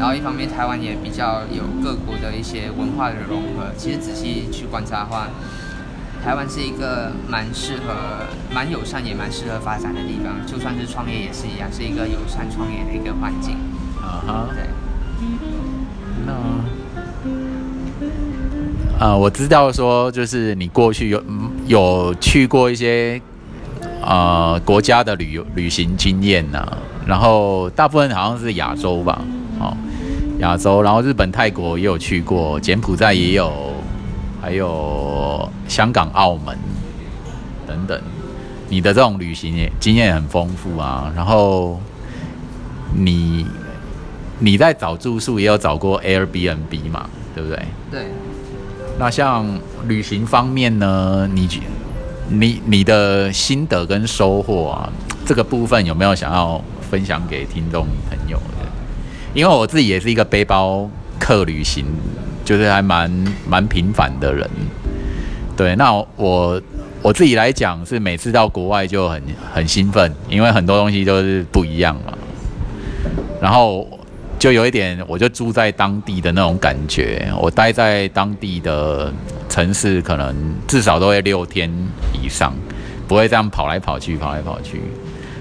[0.00, 5.28] 然后一方面，台湾也比较有各国的一些文化的融合，其实仔细去观察的话。
[6.22, 7.94] 台湾是一个蛮适合、
[8.52, 10.34] 蛮友善，也蛮适合发展的地方。
[10.46, 13.56] 就算是创业也是一样，是一个友善创业的一个环境。
[14.02, 14.46] 啊哈。
[14.54, 14.64] 对。
[16.26, 16.32] 那
[19.02, 21.22] 啊，我知道说，就是你过去有
[21.66, 23.18] 有去过一些
[24.02, 26.66] 啊国家的旅游旅行经验呐，
[27.06, 29.24] 然后大部分好像是亚洲吧，哦，
[30.40, 33.52] 亚洲，然后日本、泰国也有去过，柬埔寨也有。
[34.42, 36.56] 还有香港、澳门
[37.66, 38.00] 等等，
[38.70, 41.12] 你的这种旅行也经验很丰富啊。
[41.14, 41.78] 然后
[42.94, 43.44] 你
[44.38, 47.62] 你在找住宿也有找过 Airbnb 嘛，对不对？
[47.90, 48.06] 对。
[48.98, 49.46] 那像
[49.86, 51.46] 旅行方面呢，你
[52.30, 54.90] 你你的心得跟收获啊，
[55.26, 58.19] 这个部分有没有想要分享给听众朋友的？
[59.34, 60.88] 因为我自己也是一个背包
[61.18, 61.84] 客旅行。
[62.42, 63.08] 就是还蛮
[63.46, 64.48] 蛮平凡的人，
[65.56, 65.76] 对。
[65.76, 66.60] 那我
[67.00, 69.22] 我自己来讲，是每次到国外就很
[69.54, 72.12] 很兴奋，因为很多东西都是不一样嘛。
[73.40, 73.86] 然后
[74.36, 77.30] 就有一点，我就住在当地的那种感觉。
[77.40, 79.12] 我待在当地的
[79.48, 80.34] 城市，可能
[80.66, 81.70] 至少都会六天
[82.12, 82.52] 以上，
[83.06, 84.80] 不会这样跑来跑去，跑来跑去。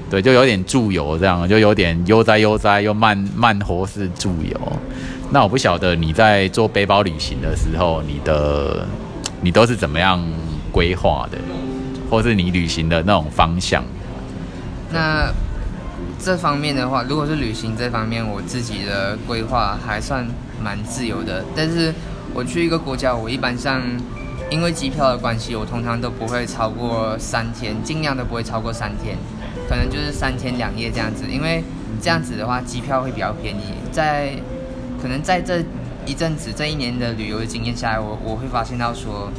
[0.10, 4.60] 对，就有点住游这样，就有点悠哉悠哉又慢慢活式住游。
[5.32, 8.88] 那我不晓得你在做背包旅行的时候，你的
[9.42, 10.20] 你都是怎么样
[10.72, 11.38] 规划的，
[12.10, 13.84] 或是你旅行的那种方向？
[14.92, 15.32] 那
[16.20, 20.28] 这方面的话，如果是旅行这方面，我自己的规划还算
[20.60, 21.46] 蛮自由的。
[21.56, 21.94] 但是
[22.34, 23.80] 我去一个国家，我一般上
[24.50, 29.16] 因为机票的关系，我通常都不会超过三天，尽量都不会超过三天，
[29.70, 31.26] 可能就是三天两夜这样子。
[31.30, 31.64] 因为
[32.02, 34.34] 这样子的话，机票会比较便宜，在
[35.00, 35.64] 可能在这
[36.06, 39.32] 一阵子、这一年的旅游经验下来，我我会发现到说，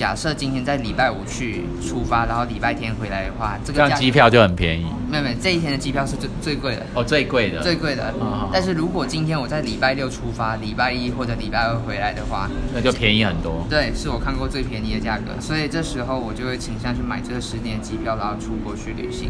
[0.00, 8.04] 假设今天在礼拜五去出发，然后礼拜天回来的话，这这个机票就很便宜没有没有，这一天的机票是最最贵的，哦，最贵的最贵的。
[8.18, 13.66] 啊但是如果今天我在礼拜六出发，礼拜一或者礼拜二回来的话，那就便宜很多。
[13.68, 19.28] 对，是我看过最便宜的价格，所以这时候我就会倾向去买这个十年的机票，然后出国去旅行。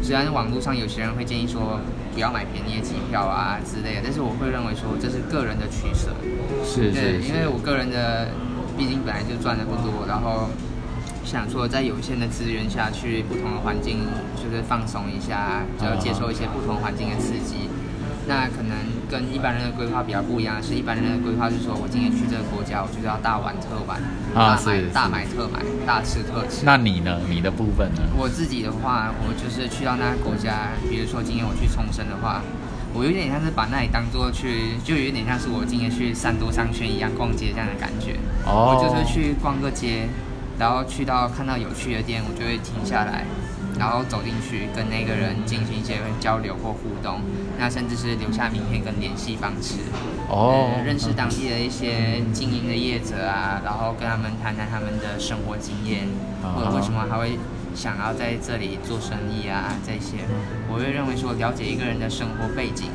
[0.00, 1.80] 虽然网络上有些人会建议说
[2.14, 6.14] 不要买便宜的机票啊之类的，但是我会认为说这是个人的取舍。
[6.64, 8.28] 是对，是因为我个人的，
[8.76, 10.50] 毕竟本来就赚的不多，然后
[11.24, 14.00] 想说在有限的资源下去不同的环境，
[14.36, 17.68] 就是放松一下，就要接受一些不同环境的刺激。
[18.26, 18.72] 那可能
[19.10, 24.00] 跟一般人的规划比较不一样，是一般人的规划是说我今天去这个国家，我就是要大玩特玩，
[24.34, 26.64] 啊大买是大买特买，大吃特吃。
[26.64, 27.20] 那你呢？
[27.28, 28.00] 你的部分呢？
[28.16, 32.40] 我自己的话，我就是去到那个国家，比如说今天我去冲绳的话，
[32.94, 38.14] 我有点像是把那里当做去，就有点像是我今天去三都商圈一样逛街这样的感觉。
[38.46, 40.06] 哦我就是去逛个街，
[40.58, 43.26] 然后去到看到有趣的店，我就会停下来，
[43.80, 47.18] 然后走进去跟那个人进行一些交流或互动，
[47.58, 49.74] 那甚至是留下名片跟联系方式。
[50.30, 56.06] 哦呃，认识当地的一些经营的业者啊，然后跟他们谈谈他们的生活经验，
[56.44, 57.38] 啊或者为什么还会
[57.74, 60.18] 想要在这里做生意啊，这些，
[60.70, 62.86] 我会认为说了解一个人的生活背景，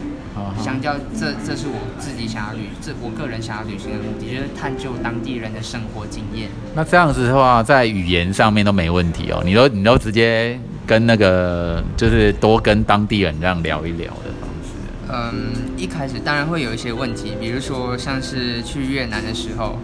[0.63, 6.50] 相较这这是我自己想要旅，这我个人想要旅行的目的，就是探究当地人的生活经验。
[6.74, 9.42] 那这样子的话，在语言上面都没问题哦。
[9.46, 14.72] 你都你都直接跟那个，就是多跟当地人这样聊一聊的方式。
[15.12, 19.78] 嗯，一开始当然会有一些问题，比如说像是去越南的时候，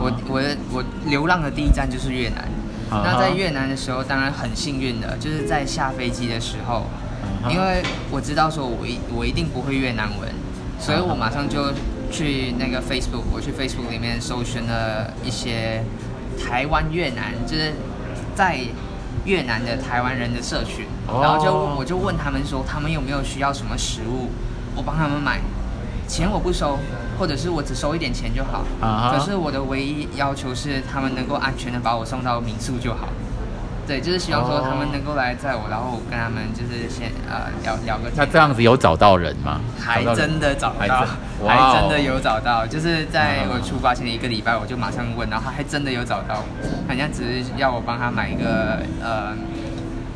[0.00, 2.48] 我我我流浪的第一站就是越南。
[2.90, 6.86] 那在越南的时候，当然很幸运的，就是在下飞机的时候，
[7.48, 10.28] 因为我知道说我一我一定不会越南文，
[10.78, 11.72] 所以我马上就
[12.10, 15.84] 去那个 Facebook，我去 Facebook 里面搜寻了一些
[16.36, 17.72] 台湾越南，就是
[18.34, 18.58] 在
[19.24, 21.20] 越南的台湾人的社群，哦。
[21.22, 24.30] 然后就我就问他们说，他们有没有需要什么食物，
[24.74, 25.40] 我帮他们买，
[26.10, 26.76] 钱我不收，
[27.16, 28.64] 或者是我只收一点钱就好。
[29.12, 33.06] 可是我的唯一要求是，他们能够安全的把我送到民宿就好。
[33.86, 38.14] 对，就是希望说哦他们能够来载我，然后我跟他们就是先呃聊聊个天。
[38.16, 39.60] 那这样子有找到人吗？
[39.80, 41.06] 还真的找到
[41.46, 46.42] 还真，的有找到，就是在嗯我出发前的一个礼拜，我就马上问，然后他还真的有找到，
[46.88, 49.34] 好像只是要我帮他买一个呃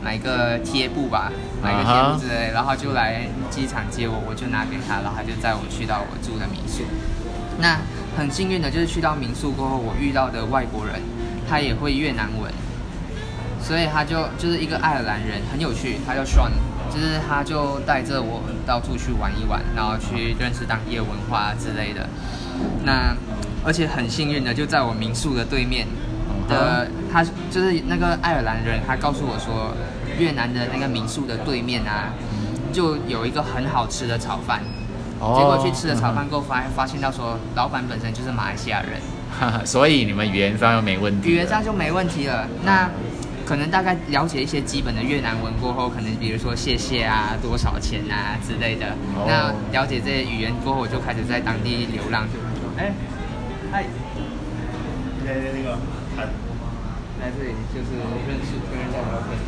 [0.05, 6.85] 买个贴布吧，买个贴布之类，然后就来机场接我，我就拿给他，然后他就载我去到我住的民宿。
[7.59, 7.79] 那
[8.15, 11.01] 很幸运的就是去到民宿过后，我遇到的外国人，
[11.49, 12.53] 他也会越南文，
[13.63, 16.53] 所以他就就是一个爱尔兰人，很有趣，他叫 Sean，
[16.93, 22.07] 就是他就带着我到处去玩一玩，然后去认识当地的文化之类的。
[22.85, 23.17] 那
[23.65, 25.87] 而且很幸运的，就在我民宿的对面
[26.49, 29.75] 的，他就是那个爱尔兰人，他告诉我说，
[30.19, 32.13] 越南的那个民宿的对面啊，
[32.73, 34.61] 就有一个很好吃的炒饭。
[35.21, 41.31] 哦结果去吃了炒饭过后，发发现到说，老板本身就是马来西亚人，哈哈所以你们语言上又没问题。
[41.31, 42.47] 语言上就没问题了。
[42.65, 42.91] 那
[43.47, 48.87] 可能大概了解一些基本的越南文过后，可能比如说谢谢啊、多少钱啊之类的。
[49.15, 52.27] 哦那了解这些语言过后，我就开始在当地流浪。
[52.27, 52.93] 就哎，
[53.71, 53.85] 嗨，
[55.25, 55.79] 那那个
[56.17, 56.27] 谈
[57.21, 57.99] 来这里就是
[58.29, 59.39] 认识跟人家聊天。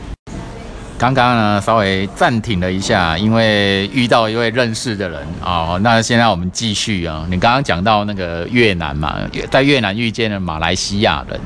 [0.98, 5.78] 刚刚呢，稍微暂停了一下，因为遇到一位认识的人哦。
[5.82, 9.14] 那现在我们继续啊，你刚刚讲到那个越南嘛，
[9.50, 11.38] 在越南遇见了马来西亚人，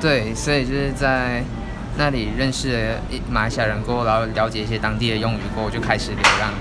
[0.00, 1.42] 对，所以就是在
[1.96, 6.52] 那里认识了一马来西亚人过后，然后了解一些当地的用语过后，就开始流浪。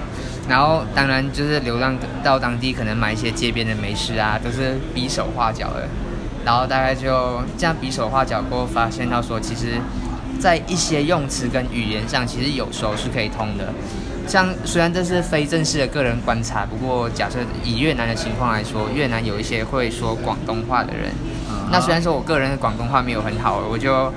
[0.47, 5.87] 然后当然就是流浪到当地，可能买一些街边的美食啊，都是比手画脚的。
[6.45, 9.79] 然后大概就这样比手画脚过后，发现到说，其实，
[10.39, 13.73] 在一些用词跟语言上，其实有时候是可以通的。
[14.27, 21.11] 像虽然这是非正式的个人观察，不过假设以越南的情况来说，越南有一些会说广东话的人，
[21.71, 24.13] 那虽然说我个人的广东话没有很好，我就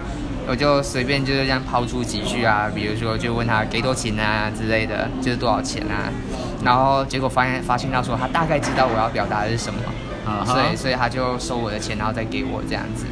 [0.47, 6.13] 我就随便就是这样抛出几句啊，比如说就问他给多钱啊之类的，就是多少钱啊，
[6.63, 9.81] 然后结果发现发现到说他大概知道我要表达的是什么，
[10.25, 13.07] 啊所以所以他就收我的钱，然后再给我这样子。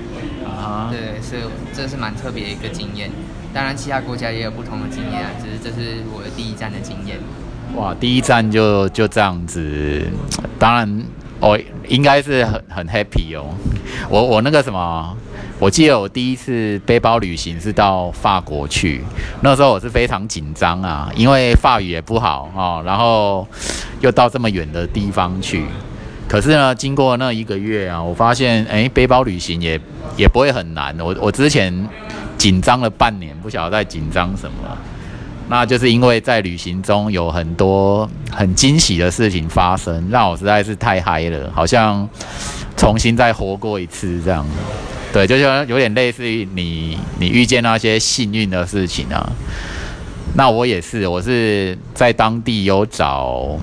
[0.57, 3.11] 啊对，是这是蛮特别的一个经验。
[3.53, 7.19] 当然，其他国家也有不同的经验啊，只是这是我的第一站的经验。
[7.75, 10.07] 哇，第一站就就这样子，
[10.59, 11.05] 当然
[11.41, 11.59] 哦
[11.89, 13.47] 应该是很很 happy 哦。
[14.09, 15.17] 我我那个什么，
[15.59, 19.03] 我记得我第一次背包旅行是到法国去，
[19.41, 23.47] 那时候我是非常紧张啊，因为法语也不好哦，然后
[24.01, 25.65] 又到这么远的地方去。
[26.31, 29.81] 可是呢，经过那一个月啊，我发现，哎，背包旅行也
[30.17, 30.95] 也不会很难。
[31.01, 31.75] 我我之前
[32.39, 34.79] 紧张了半年，不晓得在紧张什么。
[35.49, 42.09] 那就是因为在旅行中有很多很惊喜的事情发生，让我实在是太嗨了，好像
[42.77, 44.47] 重新再活过一次这样。
[45.13, 49.33] 对，就像有点类似于你你遇见那些幸运的事情啊。
[50.37, 53.59] 那我也是，我是在当地有找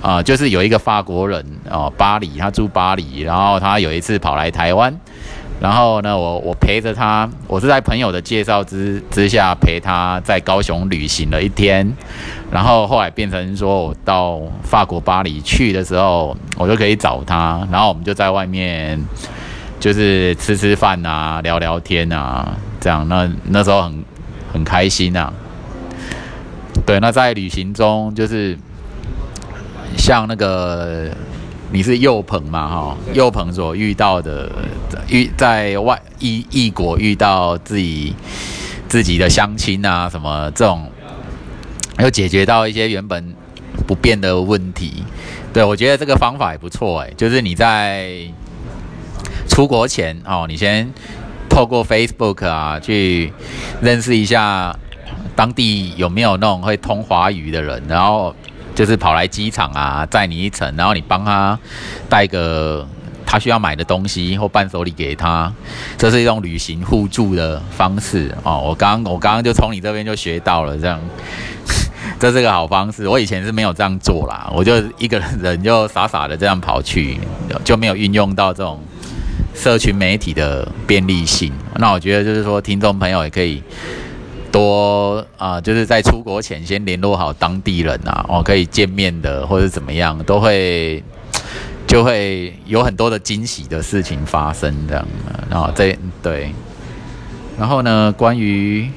[0.00, 4.98] 啊，就是有一个法国人哦，巴黎，他住巴黎，然后他有一次跑来台湾。
[5.60, 11.92] 然后呢，我我陪着他，我是在朋友的介绍之之下陪他在高雄旅行了一天，
[12.48, 19.02] 然后后来变成说我到法国巴黎去的时候，我就可以找他，然后我们就在外面
[19.80, 24.04] 就是吃吃饭啊，聊聊天啊，这样那那时候很
[24.52, 25.32] 很开心啊。
[26.86, 28.56] 对，那在旅行中就是
[29.98, 31.10] 像那个。
[31.70, 32.66] 你是右鹏嘛？
[32.66, 34.50] 哈，右鹏所遇到的
[35.10, 38.14] 遇在外异异国遇到自己
[38.88, 40.90] 自己的乡亲啊，什么这种，
[41.98, 43.34] 又解决到一些原本
[43.86, 45.04] 不变的问题。
[45.52, 48.22] 对我觉得这个方法也不错哎，就是你在
[49.46, 50.90] 出国前哦，你先
[51.50, 53.30] 透过 Facebook 啊去
[53.82, 54.74] 认识一下
[55.36, 58.34] 当地有没有那种会通华语的人，然后。
[58.78, 61.58] 就是跑来机场啊，载你一程，然后你帮他
[62.08, 62.86] 带个
[63.26, 65.52] 他需要买的东西或伴手礼给他，
[65.96, 68.62] 这是一种旅行互助的方式哦。
[68.64, 71.00] 我刚我刚刚就从你这边就学到了，这样
[72.20, 73.08] 这是个好方式。
[73.08, 77.18] 我以前是没有这样做啦，我就一个人就傻傻的这样跑去，
[77.64, 78.80] 就没有运用到这种
[79.56, 81.52] 社群媒体的便利性。
[81.78, 83.60] 那我觉得就是说，听众朋友也可以。
[84.50, 91.02] 多啊，就是在出国前先联络好当地人啊，哦，可以见面的或者怎么样，都会
[91.86, 95.06] 就会有很多的惊喜的事情发生这样。
[95.50, 96.52] 然后这对，
[97.58, 98.90] 然后呢，关于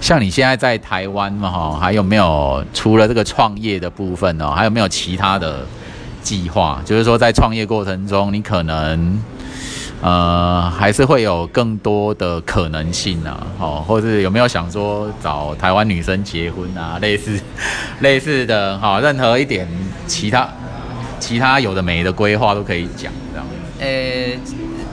[0.00, 4.50] 像你现在在台湾嘛，哈，还有没有除了这个创业的部分呢？
[4.50, 5.66] 还有没有其他的
[6.22, 6.80] 计划？
[6.84, 9.22] 就是说在创业过程中，你可能。
[10.00, 17.40] 呃，还是会有更多的可能性啊，哦，或是有没有想说找台湾女生结婚啊，类似
[18.00, 19.66] 类似的，哈，任何一点
[20.06, 20.48] 其他
[21.18, 23.46] 其他有的没的规划都可以讲，这样。
[23.80, 24.38] 呃，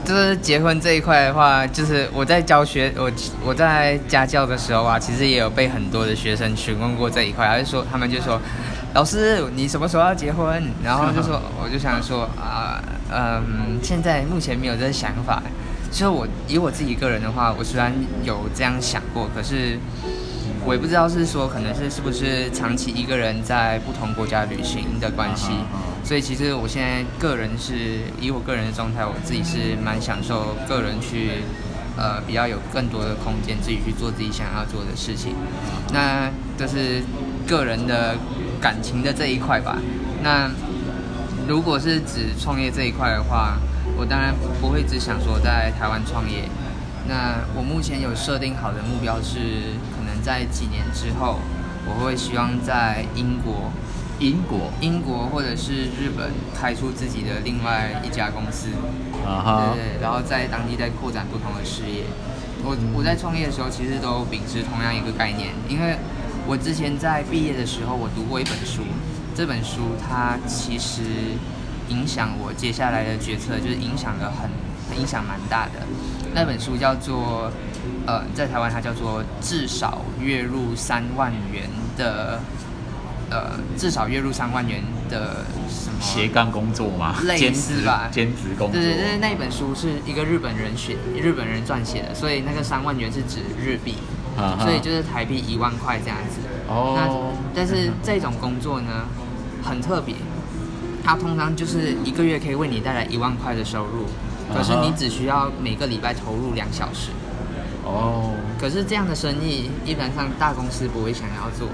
[0.04, 3.10] 就是结婚这一块的话，就是我在教学，我
[3.44, 8.40] 我在家教的时候啊，其实也有被很多的学生询问过这一块，还是说他们就说。
[8.94, 10.62] 老师，你什么时候要结婚？
[10.82, 12.80] 然后就说，我就想说啊，
[13.10, 15.42] 嗯，现在目前没有这个想法。
[15.90, 17.92] 其实我以我自己个人的话，我虽然
[18.22, 19.78] 有这样想过，可是
[20.64, 25.50] 我也不知道是说可能是是不是长期一个人在不同国家旅行的关系。
[26.04, 31.42] 所以其实我现在个人是以我个人的状态，我自己是蛮享受个人去
[31.96, 35.34] 呃比较有更多的空间，自己去做自己想要做的事情。
[35.92, 37.02] 那这是
[37.46, 38.16] 个人的。
[38.58, 39.76] 感情的这一块吧，
[40.24, 40.50] 那
[41.48, 43.56] 如果是指创业这一块的话，
[43.96, 46.48] 我当然不会只想说在台湾创业。
[47.08, 49.38] 那我目前有设定好的目标是，
[49.94, 51.38] 可能在几年之后，
[51.86, 53.70] 我会希望在英国、
[54.18, 58.70] 英国、英国或者是日本开出自己的另外一家公司，
[59.24, 62.02] 啊哈，对，然后在当地再扩展不同的事业。
[62.64, 65.96] 我我在创业的时候，其实都秉持同样一个概念，因为。
[66.48, 68.82] 我之前在毕业的时候，我读过一本书，
[69.36, 71.02] 这本书它其实
[71.88, 75.72] 影响我接下来的决策，就是影响了很影响蛮大的。
[76.34, 77.52] 那本书叫做，
[78.06, 81.68] 呃，在台湾它叫做至少月入三万元
[81.98, 82.40] 的，
[83.30, 87.16] 呃，至少月入三万元的什么斜杠工作吗？
[87.24, 88.80] 类似吧，兼职工作。
[88.80, 93.96] 对对对，那一本书是一个日本人写，日本人撰写的，所以那个三万元是指日币。
[94.60, 96.40] 所以就是台币一万块这样子。
[96.68, 96.92] 哦。
[96.94, 99.06] 那但是这种工作呢，
[99.66, 100.14] 很特别，
[101.04, 104.06] 它通常就是一个月可以为你带来一万块的收入，
[104.54, 107.10] 可是你只需要每个礼拜投入两小时。
[107.84, 108.32] 哦。
[108.58, 111.68] 可是这样的生意，一般上大公司不会想要做。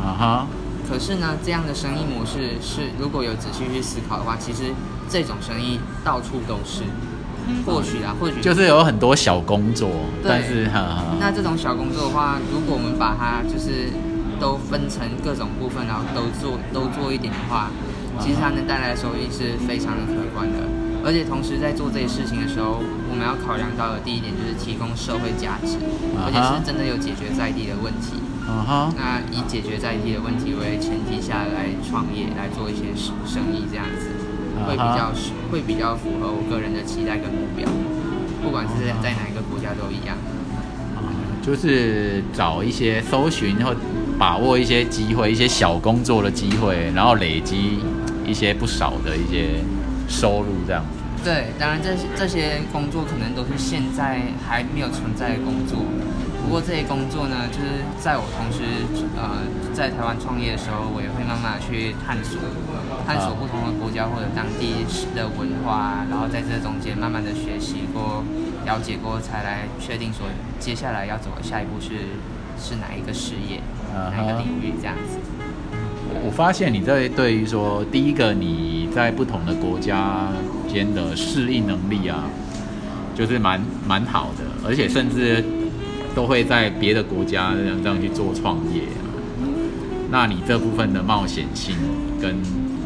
[0.00, 0.46] 啊哈。
[0.88, 4.72] 可是呢，这样的生意模式是，如果有仔细去思考的话，其实
[5.08, 6.84] 这种生意到处都是。
[7.64, 9.88] 或许啊，或许就是有很多小工作，
[10.22, 10.68] 但是
[11.18, 13.88] 那这种小工作的话，如果我们把它就是
[14.40, 17.70] 都分成各种部分，然后都做都做一点的话，
[18.20, 20.66] 其实它能带来的收益是非常的可观的。
[21.04, 25.78] 而且同时在做这些事情的时候，我们要考量到的第一点就是提供社会价值，
[26.18, 28.18] 而且是真的有解决在地的问题。
[28.96, 34.10] 那以解决在地的问题为前提下来创业来做一些生生意这样子。
[34.66, 35.12] 会比啊较
[35.52, 37.64] 会比较符合我个人的期待跟目标，
[38.42, 40.18] 不管是在哪一个国家都一样。
[41.40, 43.72] 就是找一些搜寻或
[44.18, 47.78] 把握一些机会，一些小工作的机会，然后累积
[48.26, 49.60] 一些不少的一些
[50.08, 50.84] 收入，这样。
[51.24, 55.78] 对，当然这些这些工作可能都是现在还没有存在的工作。
[56.42, 58.64] 不过这些工作呢，就是在我同时
[59.14, 59.44] 呃
[59.74, 62.40] 在台湾创业的时候，我也会慢慢去探索，
[63.06, 68.24] 探索不同的国家或者当地的文化，然后在这中间慢慢的学习过、
[68.64, 70.24] 了解过，才来确定说
[70.58, 72.16] 接下来要走的下一步是
[72.58, 73.60] 是哪一个事业、
[73.94, 75.18] 哪一个领域这样子。
[76.24, 80.28] 我发现你在对于说，第一个你在不同的国家
[80.66, 82.24] 间的适应能力啊，
[83.14, 85.44] 就是蛮蛮好的，而且甚至
[86.14, 89.06] 都会在别的国家这样这样去做创业啊。
[90.10, 91.76] 那你这部分的冒险性
[92.20, 92.36] 跟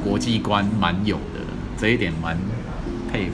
[0.05, 1.41] 国际观蛮有的，
[1.79, 2.37] 这一点蛮
[3.11, 3.33] 佩服。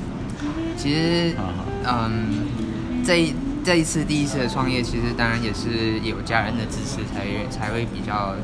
[0.77, 1.51] 其实啊
[1.87, 3.33] 嗯，这一
[3.69, 8.35] 这一次第一次的创业，其实当然也是有家人的支持才才会比较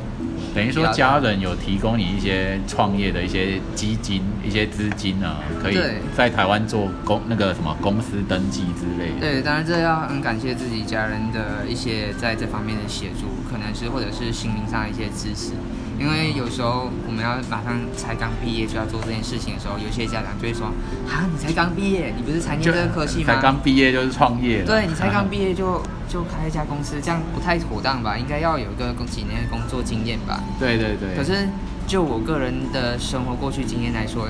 [0.55, 5.79] 等于说家人有提供你一些创业的一些基金、一些资金啊，可以
[6.17, 9.21] 在台湾做公那个什么公司登记之类的。
[9.21, 15.53] 对，当然这要很感谢自己家人的一些在这方面的协助，可能是或者是心灵上的一些支持。
[15.97, 20.67] 因为有时候我们要马上才刚毕业就要做这件事情的时候，有些家长就会说
[21.07, 23.27] ：“啊，你才刚毕业，你不是才念这个科系吗？
[23.27, 24.67] 才刚毕业就是创业了。
[24.67, 28.19] 对你才刚毕业就就开一家公司，这样不太妥当吧？
[28.19, 31.15] 应该要有一个几年的工作经验吧？”对对对。
[31.17, 31.49] 可是
[31.87, 34.29] 就我个人的生活过去经验来说，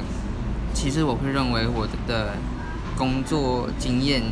[0.72, 2.34] 其实我会认为我的
[2.96, 4.22] 工作经验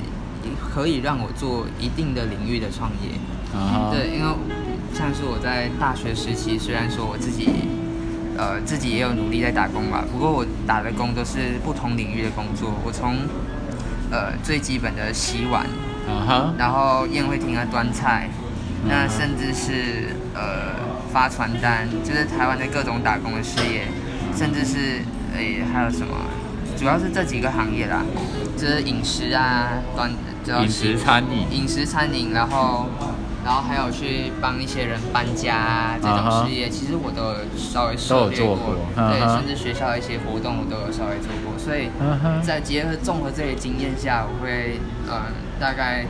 [0.61, 3.19] 可以让我做一定的领域的创业。
[3.55, 4.33] 啊哈对，因为
[4.93, 7.49] 像是我在大学时期，虽然说我自己
[8.37, 12.73] 呃自己也有努力在打工吧，不过我打的工都是不同领域的工作。
[12.85, 13.17] 我从
[14.11, 15.67] 呃最基本的洗碗，
[16.59, 18.31] 然后宴会厅的端菜，
[18.89, 20.82] 那嗯甚至是呃
[21.13, 23.87] 发传单，就是台湾的各种打工的事业，
[24.35, 25.03] 甚至是
[25.37, 26.17] 诶、还有什么，
[26.77, 28.03] 主要是这几个行业啦，
[28.57, 30.11] 就是饮食啊，端
[30.45, 31.47] 主要食餐饮。
[31.51, 32.87] 饮食餐饮，然后
[33.45, 41.91] 然后还有去帮一些人搬家啊这种事业，其实我都有稍微都有做涉猎过过，对，甚至学校的一些活动我都有稍微做过，所以。
[42.43, 46.05] 在结合综合这些经验下，我会呃大概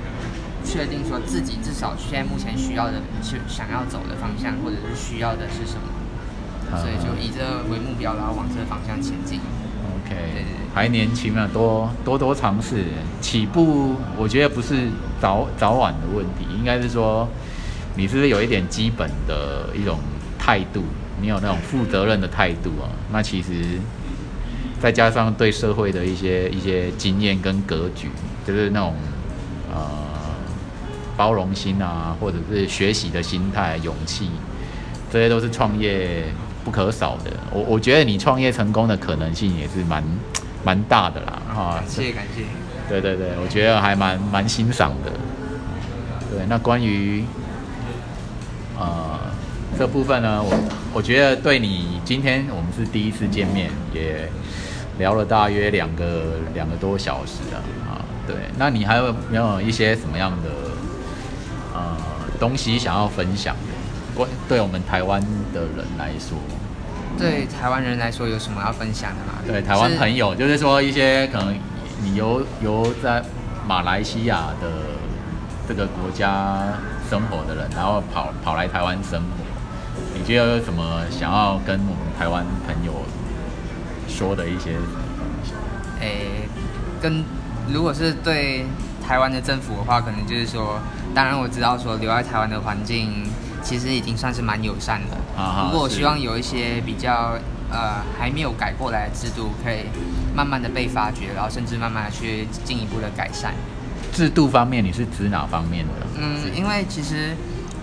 [0.64, 9.40] 确定说自己至少现在目前需要的是想要走的方向，或者是需要的是什么，所以就以这为目标，然后往这个方向前进。
[9.84, 10.44] OK，对对
[10.74, 12.84] 还年轻啊，多多多尝试。
[13.20, 14.88] 起步我觉得不是
[15.20, 17.28] 早早晚的问题，应该是说
[17.96, 19.98] 你是不是有一点基本的一种
[20.38, 20.82] 态度，
[21.20, 22.88] 你有那种负责任的态度啊？
[23.12, 23.78] 那其实
[24.80, 28.08] 再加上对社会的一些一些经验跟格局，
[28.46, 28.94] 就是那种
[29.72, 29.88] 呃
[31.16, 34.30] 包容心啊，或者是学习的心态、勇气，
[35.10, 36.24] 这些都是创业
[36.64, 37.30] 不可少的。
[37.52, 40.02] 我我觉得你创业成功的可能性也是蛮
[40.64, 41.88] 蛮大的啦，哈感。
[41.88, 42.44] 谢感谢。
[42.88, 45.10] 对对对，我觉得还蛮蛮欣赏的。
[46.30, 47.24] 对，那关于
[48.78, 49.18] 呃
[49.78, 50.50] 这部分呢，我
[50.94, 54.28] 我觉得对你今天我们是第一次见面，也
[54.98, 57.56] 聊了大约两个两个多小时啊
[57.88, 58.04] 啊。
[58.26, 60.71] 对，那你还有没有一些什么样的呃
[62.42, 64.16] 东西想要分享的？
[64.16, 65.22] 关对我们台湾
[65.54, 66.36] 的人来说，
[67.16, 69.38] 对台湾人来说，有什么要分享的吗？
[69.46, 71.56] 对台湾朋友，就是说一些可能
[72.02, 73.22] 你由由在
[73.64, 74.66] 马来西亚的
[75.68, 76.58] 这个国家
[77.08, 82.92] 生活的人，然后跑跑来台湾生活，你觉得有什么想要跟我们台湾朋友
[84.08, 85.52] 说的一些东西？
[86.00, 86.48] 诶，
[87.00, 87.24] 跟
[87.72, 88.66] 如果是对
[89.06, 90.80] 台湾的政府的话，可能就是说，
[91.14, 93.24] 当然我知道说留在台湾的环境
[93.62, 95.16] 其实已经算是蛮友善的，
[95.64, 97.38] 不过我希望有一些比较
[97.70, 99.86] 呃还没有改过来的制度，可以
[100.34, 103.54] 慢慢的被发掘，然后甚至慢慢的去进一步的改善。
[104.12, 105.92] 制度方面，你是指哪方面的？
[106.18, 107.36] 嗯，因为其实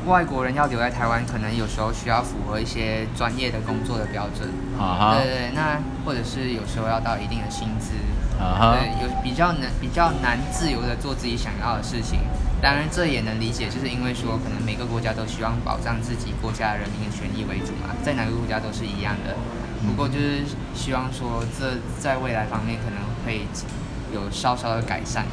[0.06, 4.50] 外国人要留在台湾，可能有时候需要符合一些专业的工作的标准。
[4.78, 7.94] 啊哈对对对，那或者是有时候要到一定的薪资，
[8.38, 12.20] 啊哈对，有比较难比较难自由的做自己想要的事情。
[12.62, 19.36] 当然，这也能理解，就是因为说，可能每个国家都希望保障自己国家人民的权益为主嘛，在哪个国家都是一样的。
[19.88, 20.43] 不过就是
[20.76, 23.47] 希望说，这在未来方面可能会
[24.14, 25.26] 有稍稍的改善。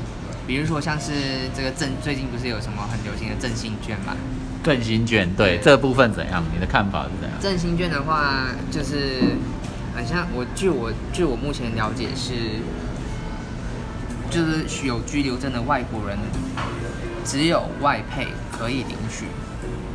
[0.47, 4.14] 比如说像是这个振，最近不是有什么很流行的振兴券嘛？
[4.62, 6.45] 振兴券，对这部分怎样？
[6.55, 7.37] 你的看法是怎样？
[7.41, 9.35] 振兴券的话，就是
[9.97, 12.61] 很像我据我据我目前了解是，
[14.31, 16.16] 就是有居留证的外国人，
[17.27, 19.27] 只有外配可以领取。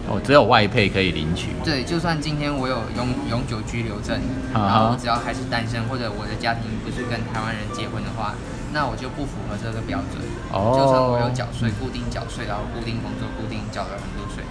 [0.09, 1.53] 哦，只有外配可以领取。
[1.63, 4.19] 对，就算今天我有永永久居留证，
[4.51, 8.34] 然后我只要还是单身，或者我的家庭不是跟台湾人结婚的话，
[8.73, 10.19] 那我就不符合这个标准。
[10.51, 14.43] 哦就算我有缴税，固定缴税，然后固定工作，固定缴了很多税，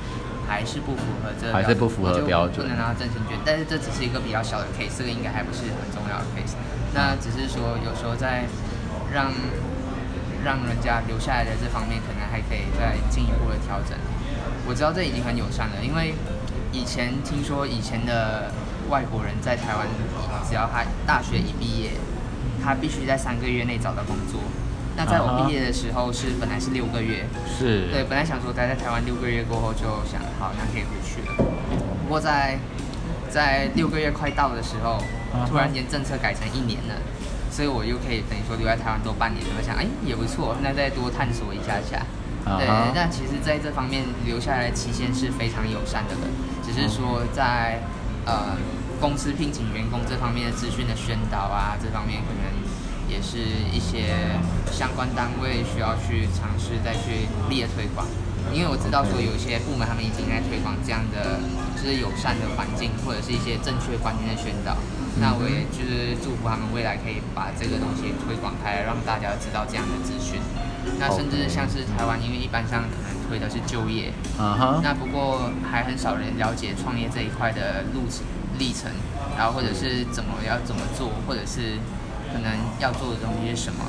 [0.47, 3.37] 还是不符合这个还是不符合标准不能拿到振兴券。
[3.45, 6.55] 但是这只是一个比较小的 case，这个应该还不是很重要的 case。
[6.95, 8.47] 那只是说有时候在
[9.12, 9.35] 让
[10.45, 13.97] 让人家留下来的这方面，可能还可以再进一步的调整。
[14.66, 16.14] 我知道这已经很友善了，因为
[16.72, 18.53] 以前听说以前的
[18.88, 19.86] 外国人在台湾，
[20.49, 21.93] 只要他大学一毕业，
[22.62, 24.41] 他必须在三个月内找到工作。
[24.97, 31.45] 那在我毕业的时候是本来是六个月，是，对，本来想说待在台湾六个月过后就想好，那可以回去了。
[32.03, 32.59] 不过在
[33.30, 35.03] 在六个月快到的时候
[35.49, 36.95] 突然间政策改成一年了，
[37.51, 39.45] 所以我又可以等于说留在台湾多半年。
[39.57, 42.07] 我想，哎，也不错，那再多探索一下下。
[42.41, 46.27] 对那其实在这方面留下来的期限是非常友善的了，
[46.65, 47.83] 只是说在
[48.25, 48.57] 呃
[48.99, 52.49] 公司聘请员工这方面的资讯的宣导啊，这方面可能
[53.13, 53.37] 也是
[53.71, 54.17] 一些
[54.73, 58.07] 相关单位需要去尝试再去努力的推广。
[58.51, 61.39] 因为我知道说有一些部门他们已经在推广这样的
[61.77, 64.75] 就是友善的环境，或者是一些正确观念的宣导。
[65.19, 70.39] 那我也就是祝福他们未来可以把这个东西推广开来，让大家知道这样的资讯。
[70.99, 78.25] 那甚至像是台湾，因为一般上可能推的是就业，啊哈，那不过还很少人了解创业这一块的路程
[78.59, 78.91] 历程，
[79.37, 81.77] 然后或者是怎么要怎么做，或者是
[82.33, 83.85] 可能要做的东西是什么。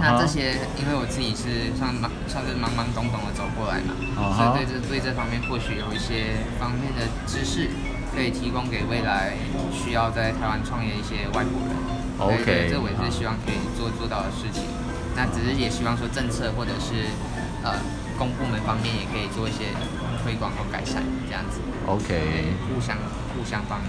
[0.00, 3.98] 那这些，因为我自己是算懵算是懵懵懂懂的走过来嘛，
[4.38, 7.66] 所以对这对这方面或许有一些方面的知识
[8.14, 9.32] 可以提供给未来
[9.72, 11.72] 需要在台湾创业一些外国人。
[12.18, 14.64] OK，这我也是希望可以做做到的事情。
[15.16, 17.08] 那只是也希望说政策或者是
[17.64, 17.74] 呃
[18.18, 19.64] 公部门方面也可以做一些
[20.22, 21.60] 推广和改善，这样子。
[21.86, 22.20] OK。
[22.68, 22.96] 互相
[23.36, 23.88] 互相帮忙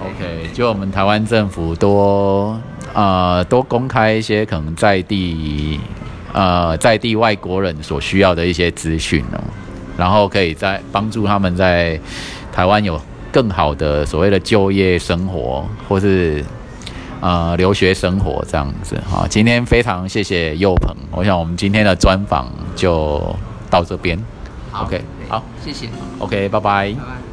[0.00, 2.60] OK，就我们台湾政府多
[2.92, 5.78] 呃多公开一些可能在地
[6.32, 9.38] 呃在地外国人所需要的一些资讯哦，
[9.96, 11.98] 然后可以在帮助他们在
[12.52, 13.00] 台湾有
[13.34, 16.44] 更好的所谓的就业生活，或是
[17.20, 23.20] 呃留学生活这样子好，今天非常谢谢佑鹏，我想我们今天的专访就
[23.68, 24.16] 到这边。
[24.72, 25.88] OK，好谢谢
[26.20, 26.92] ，OK，拜拜拜。
[26.92, 27.23] 拜。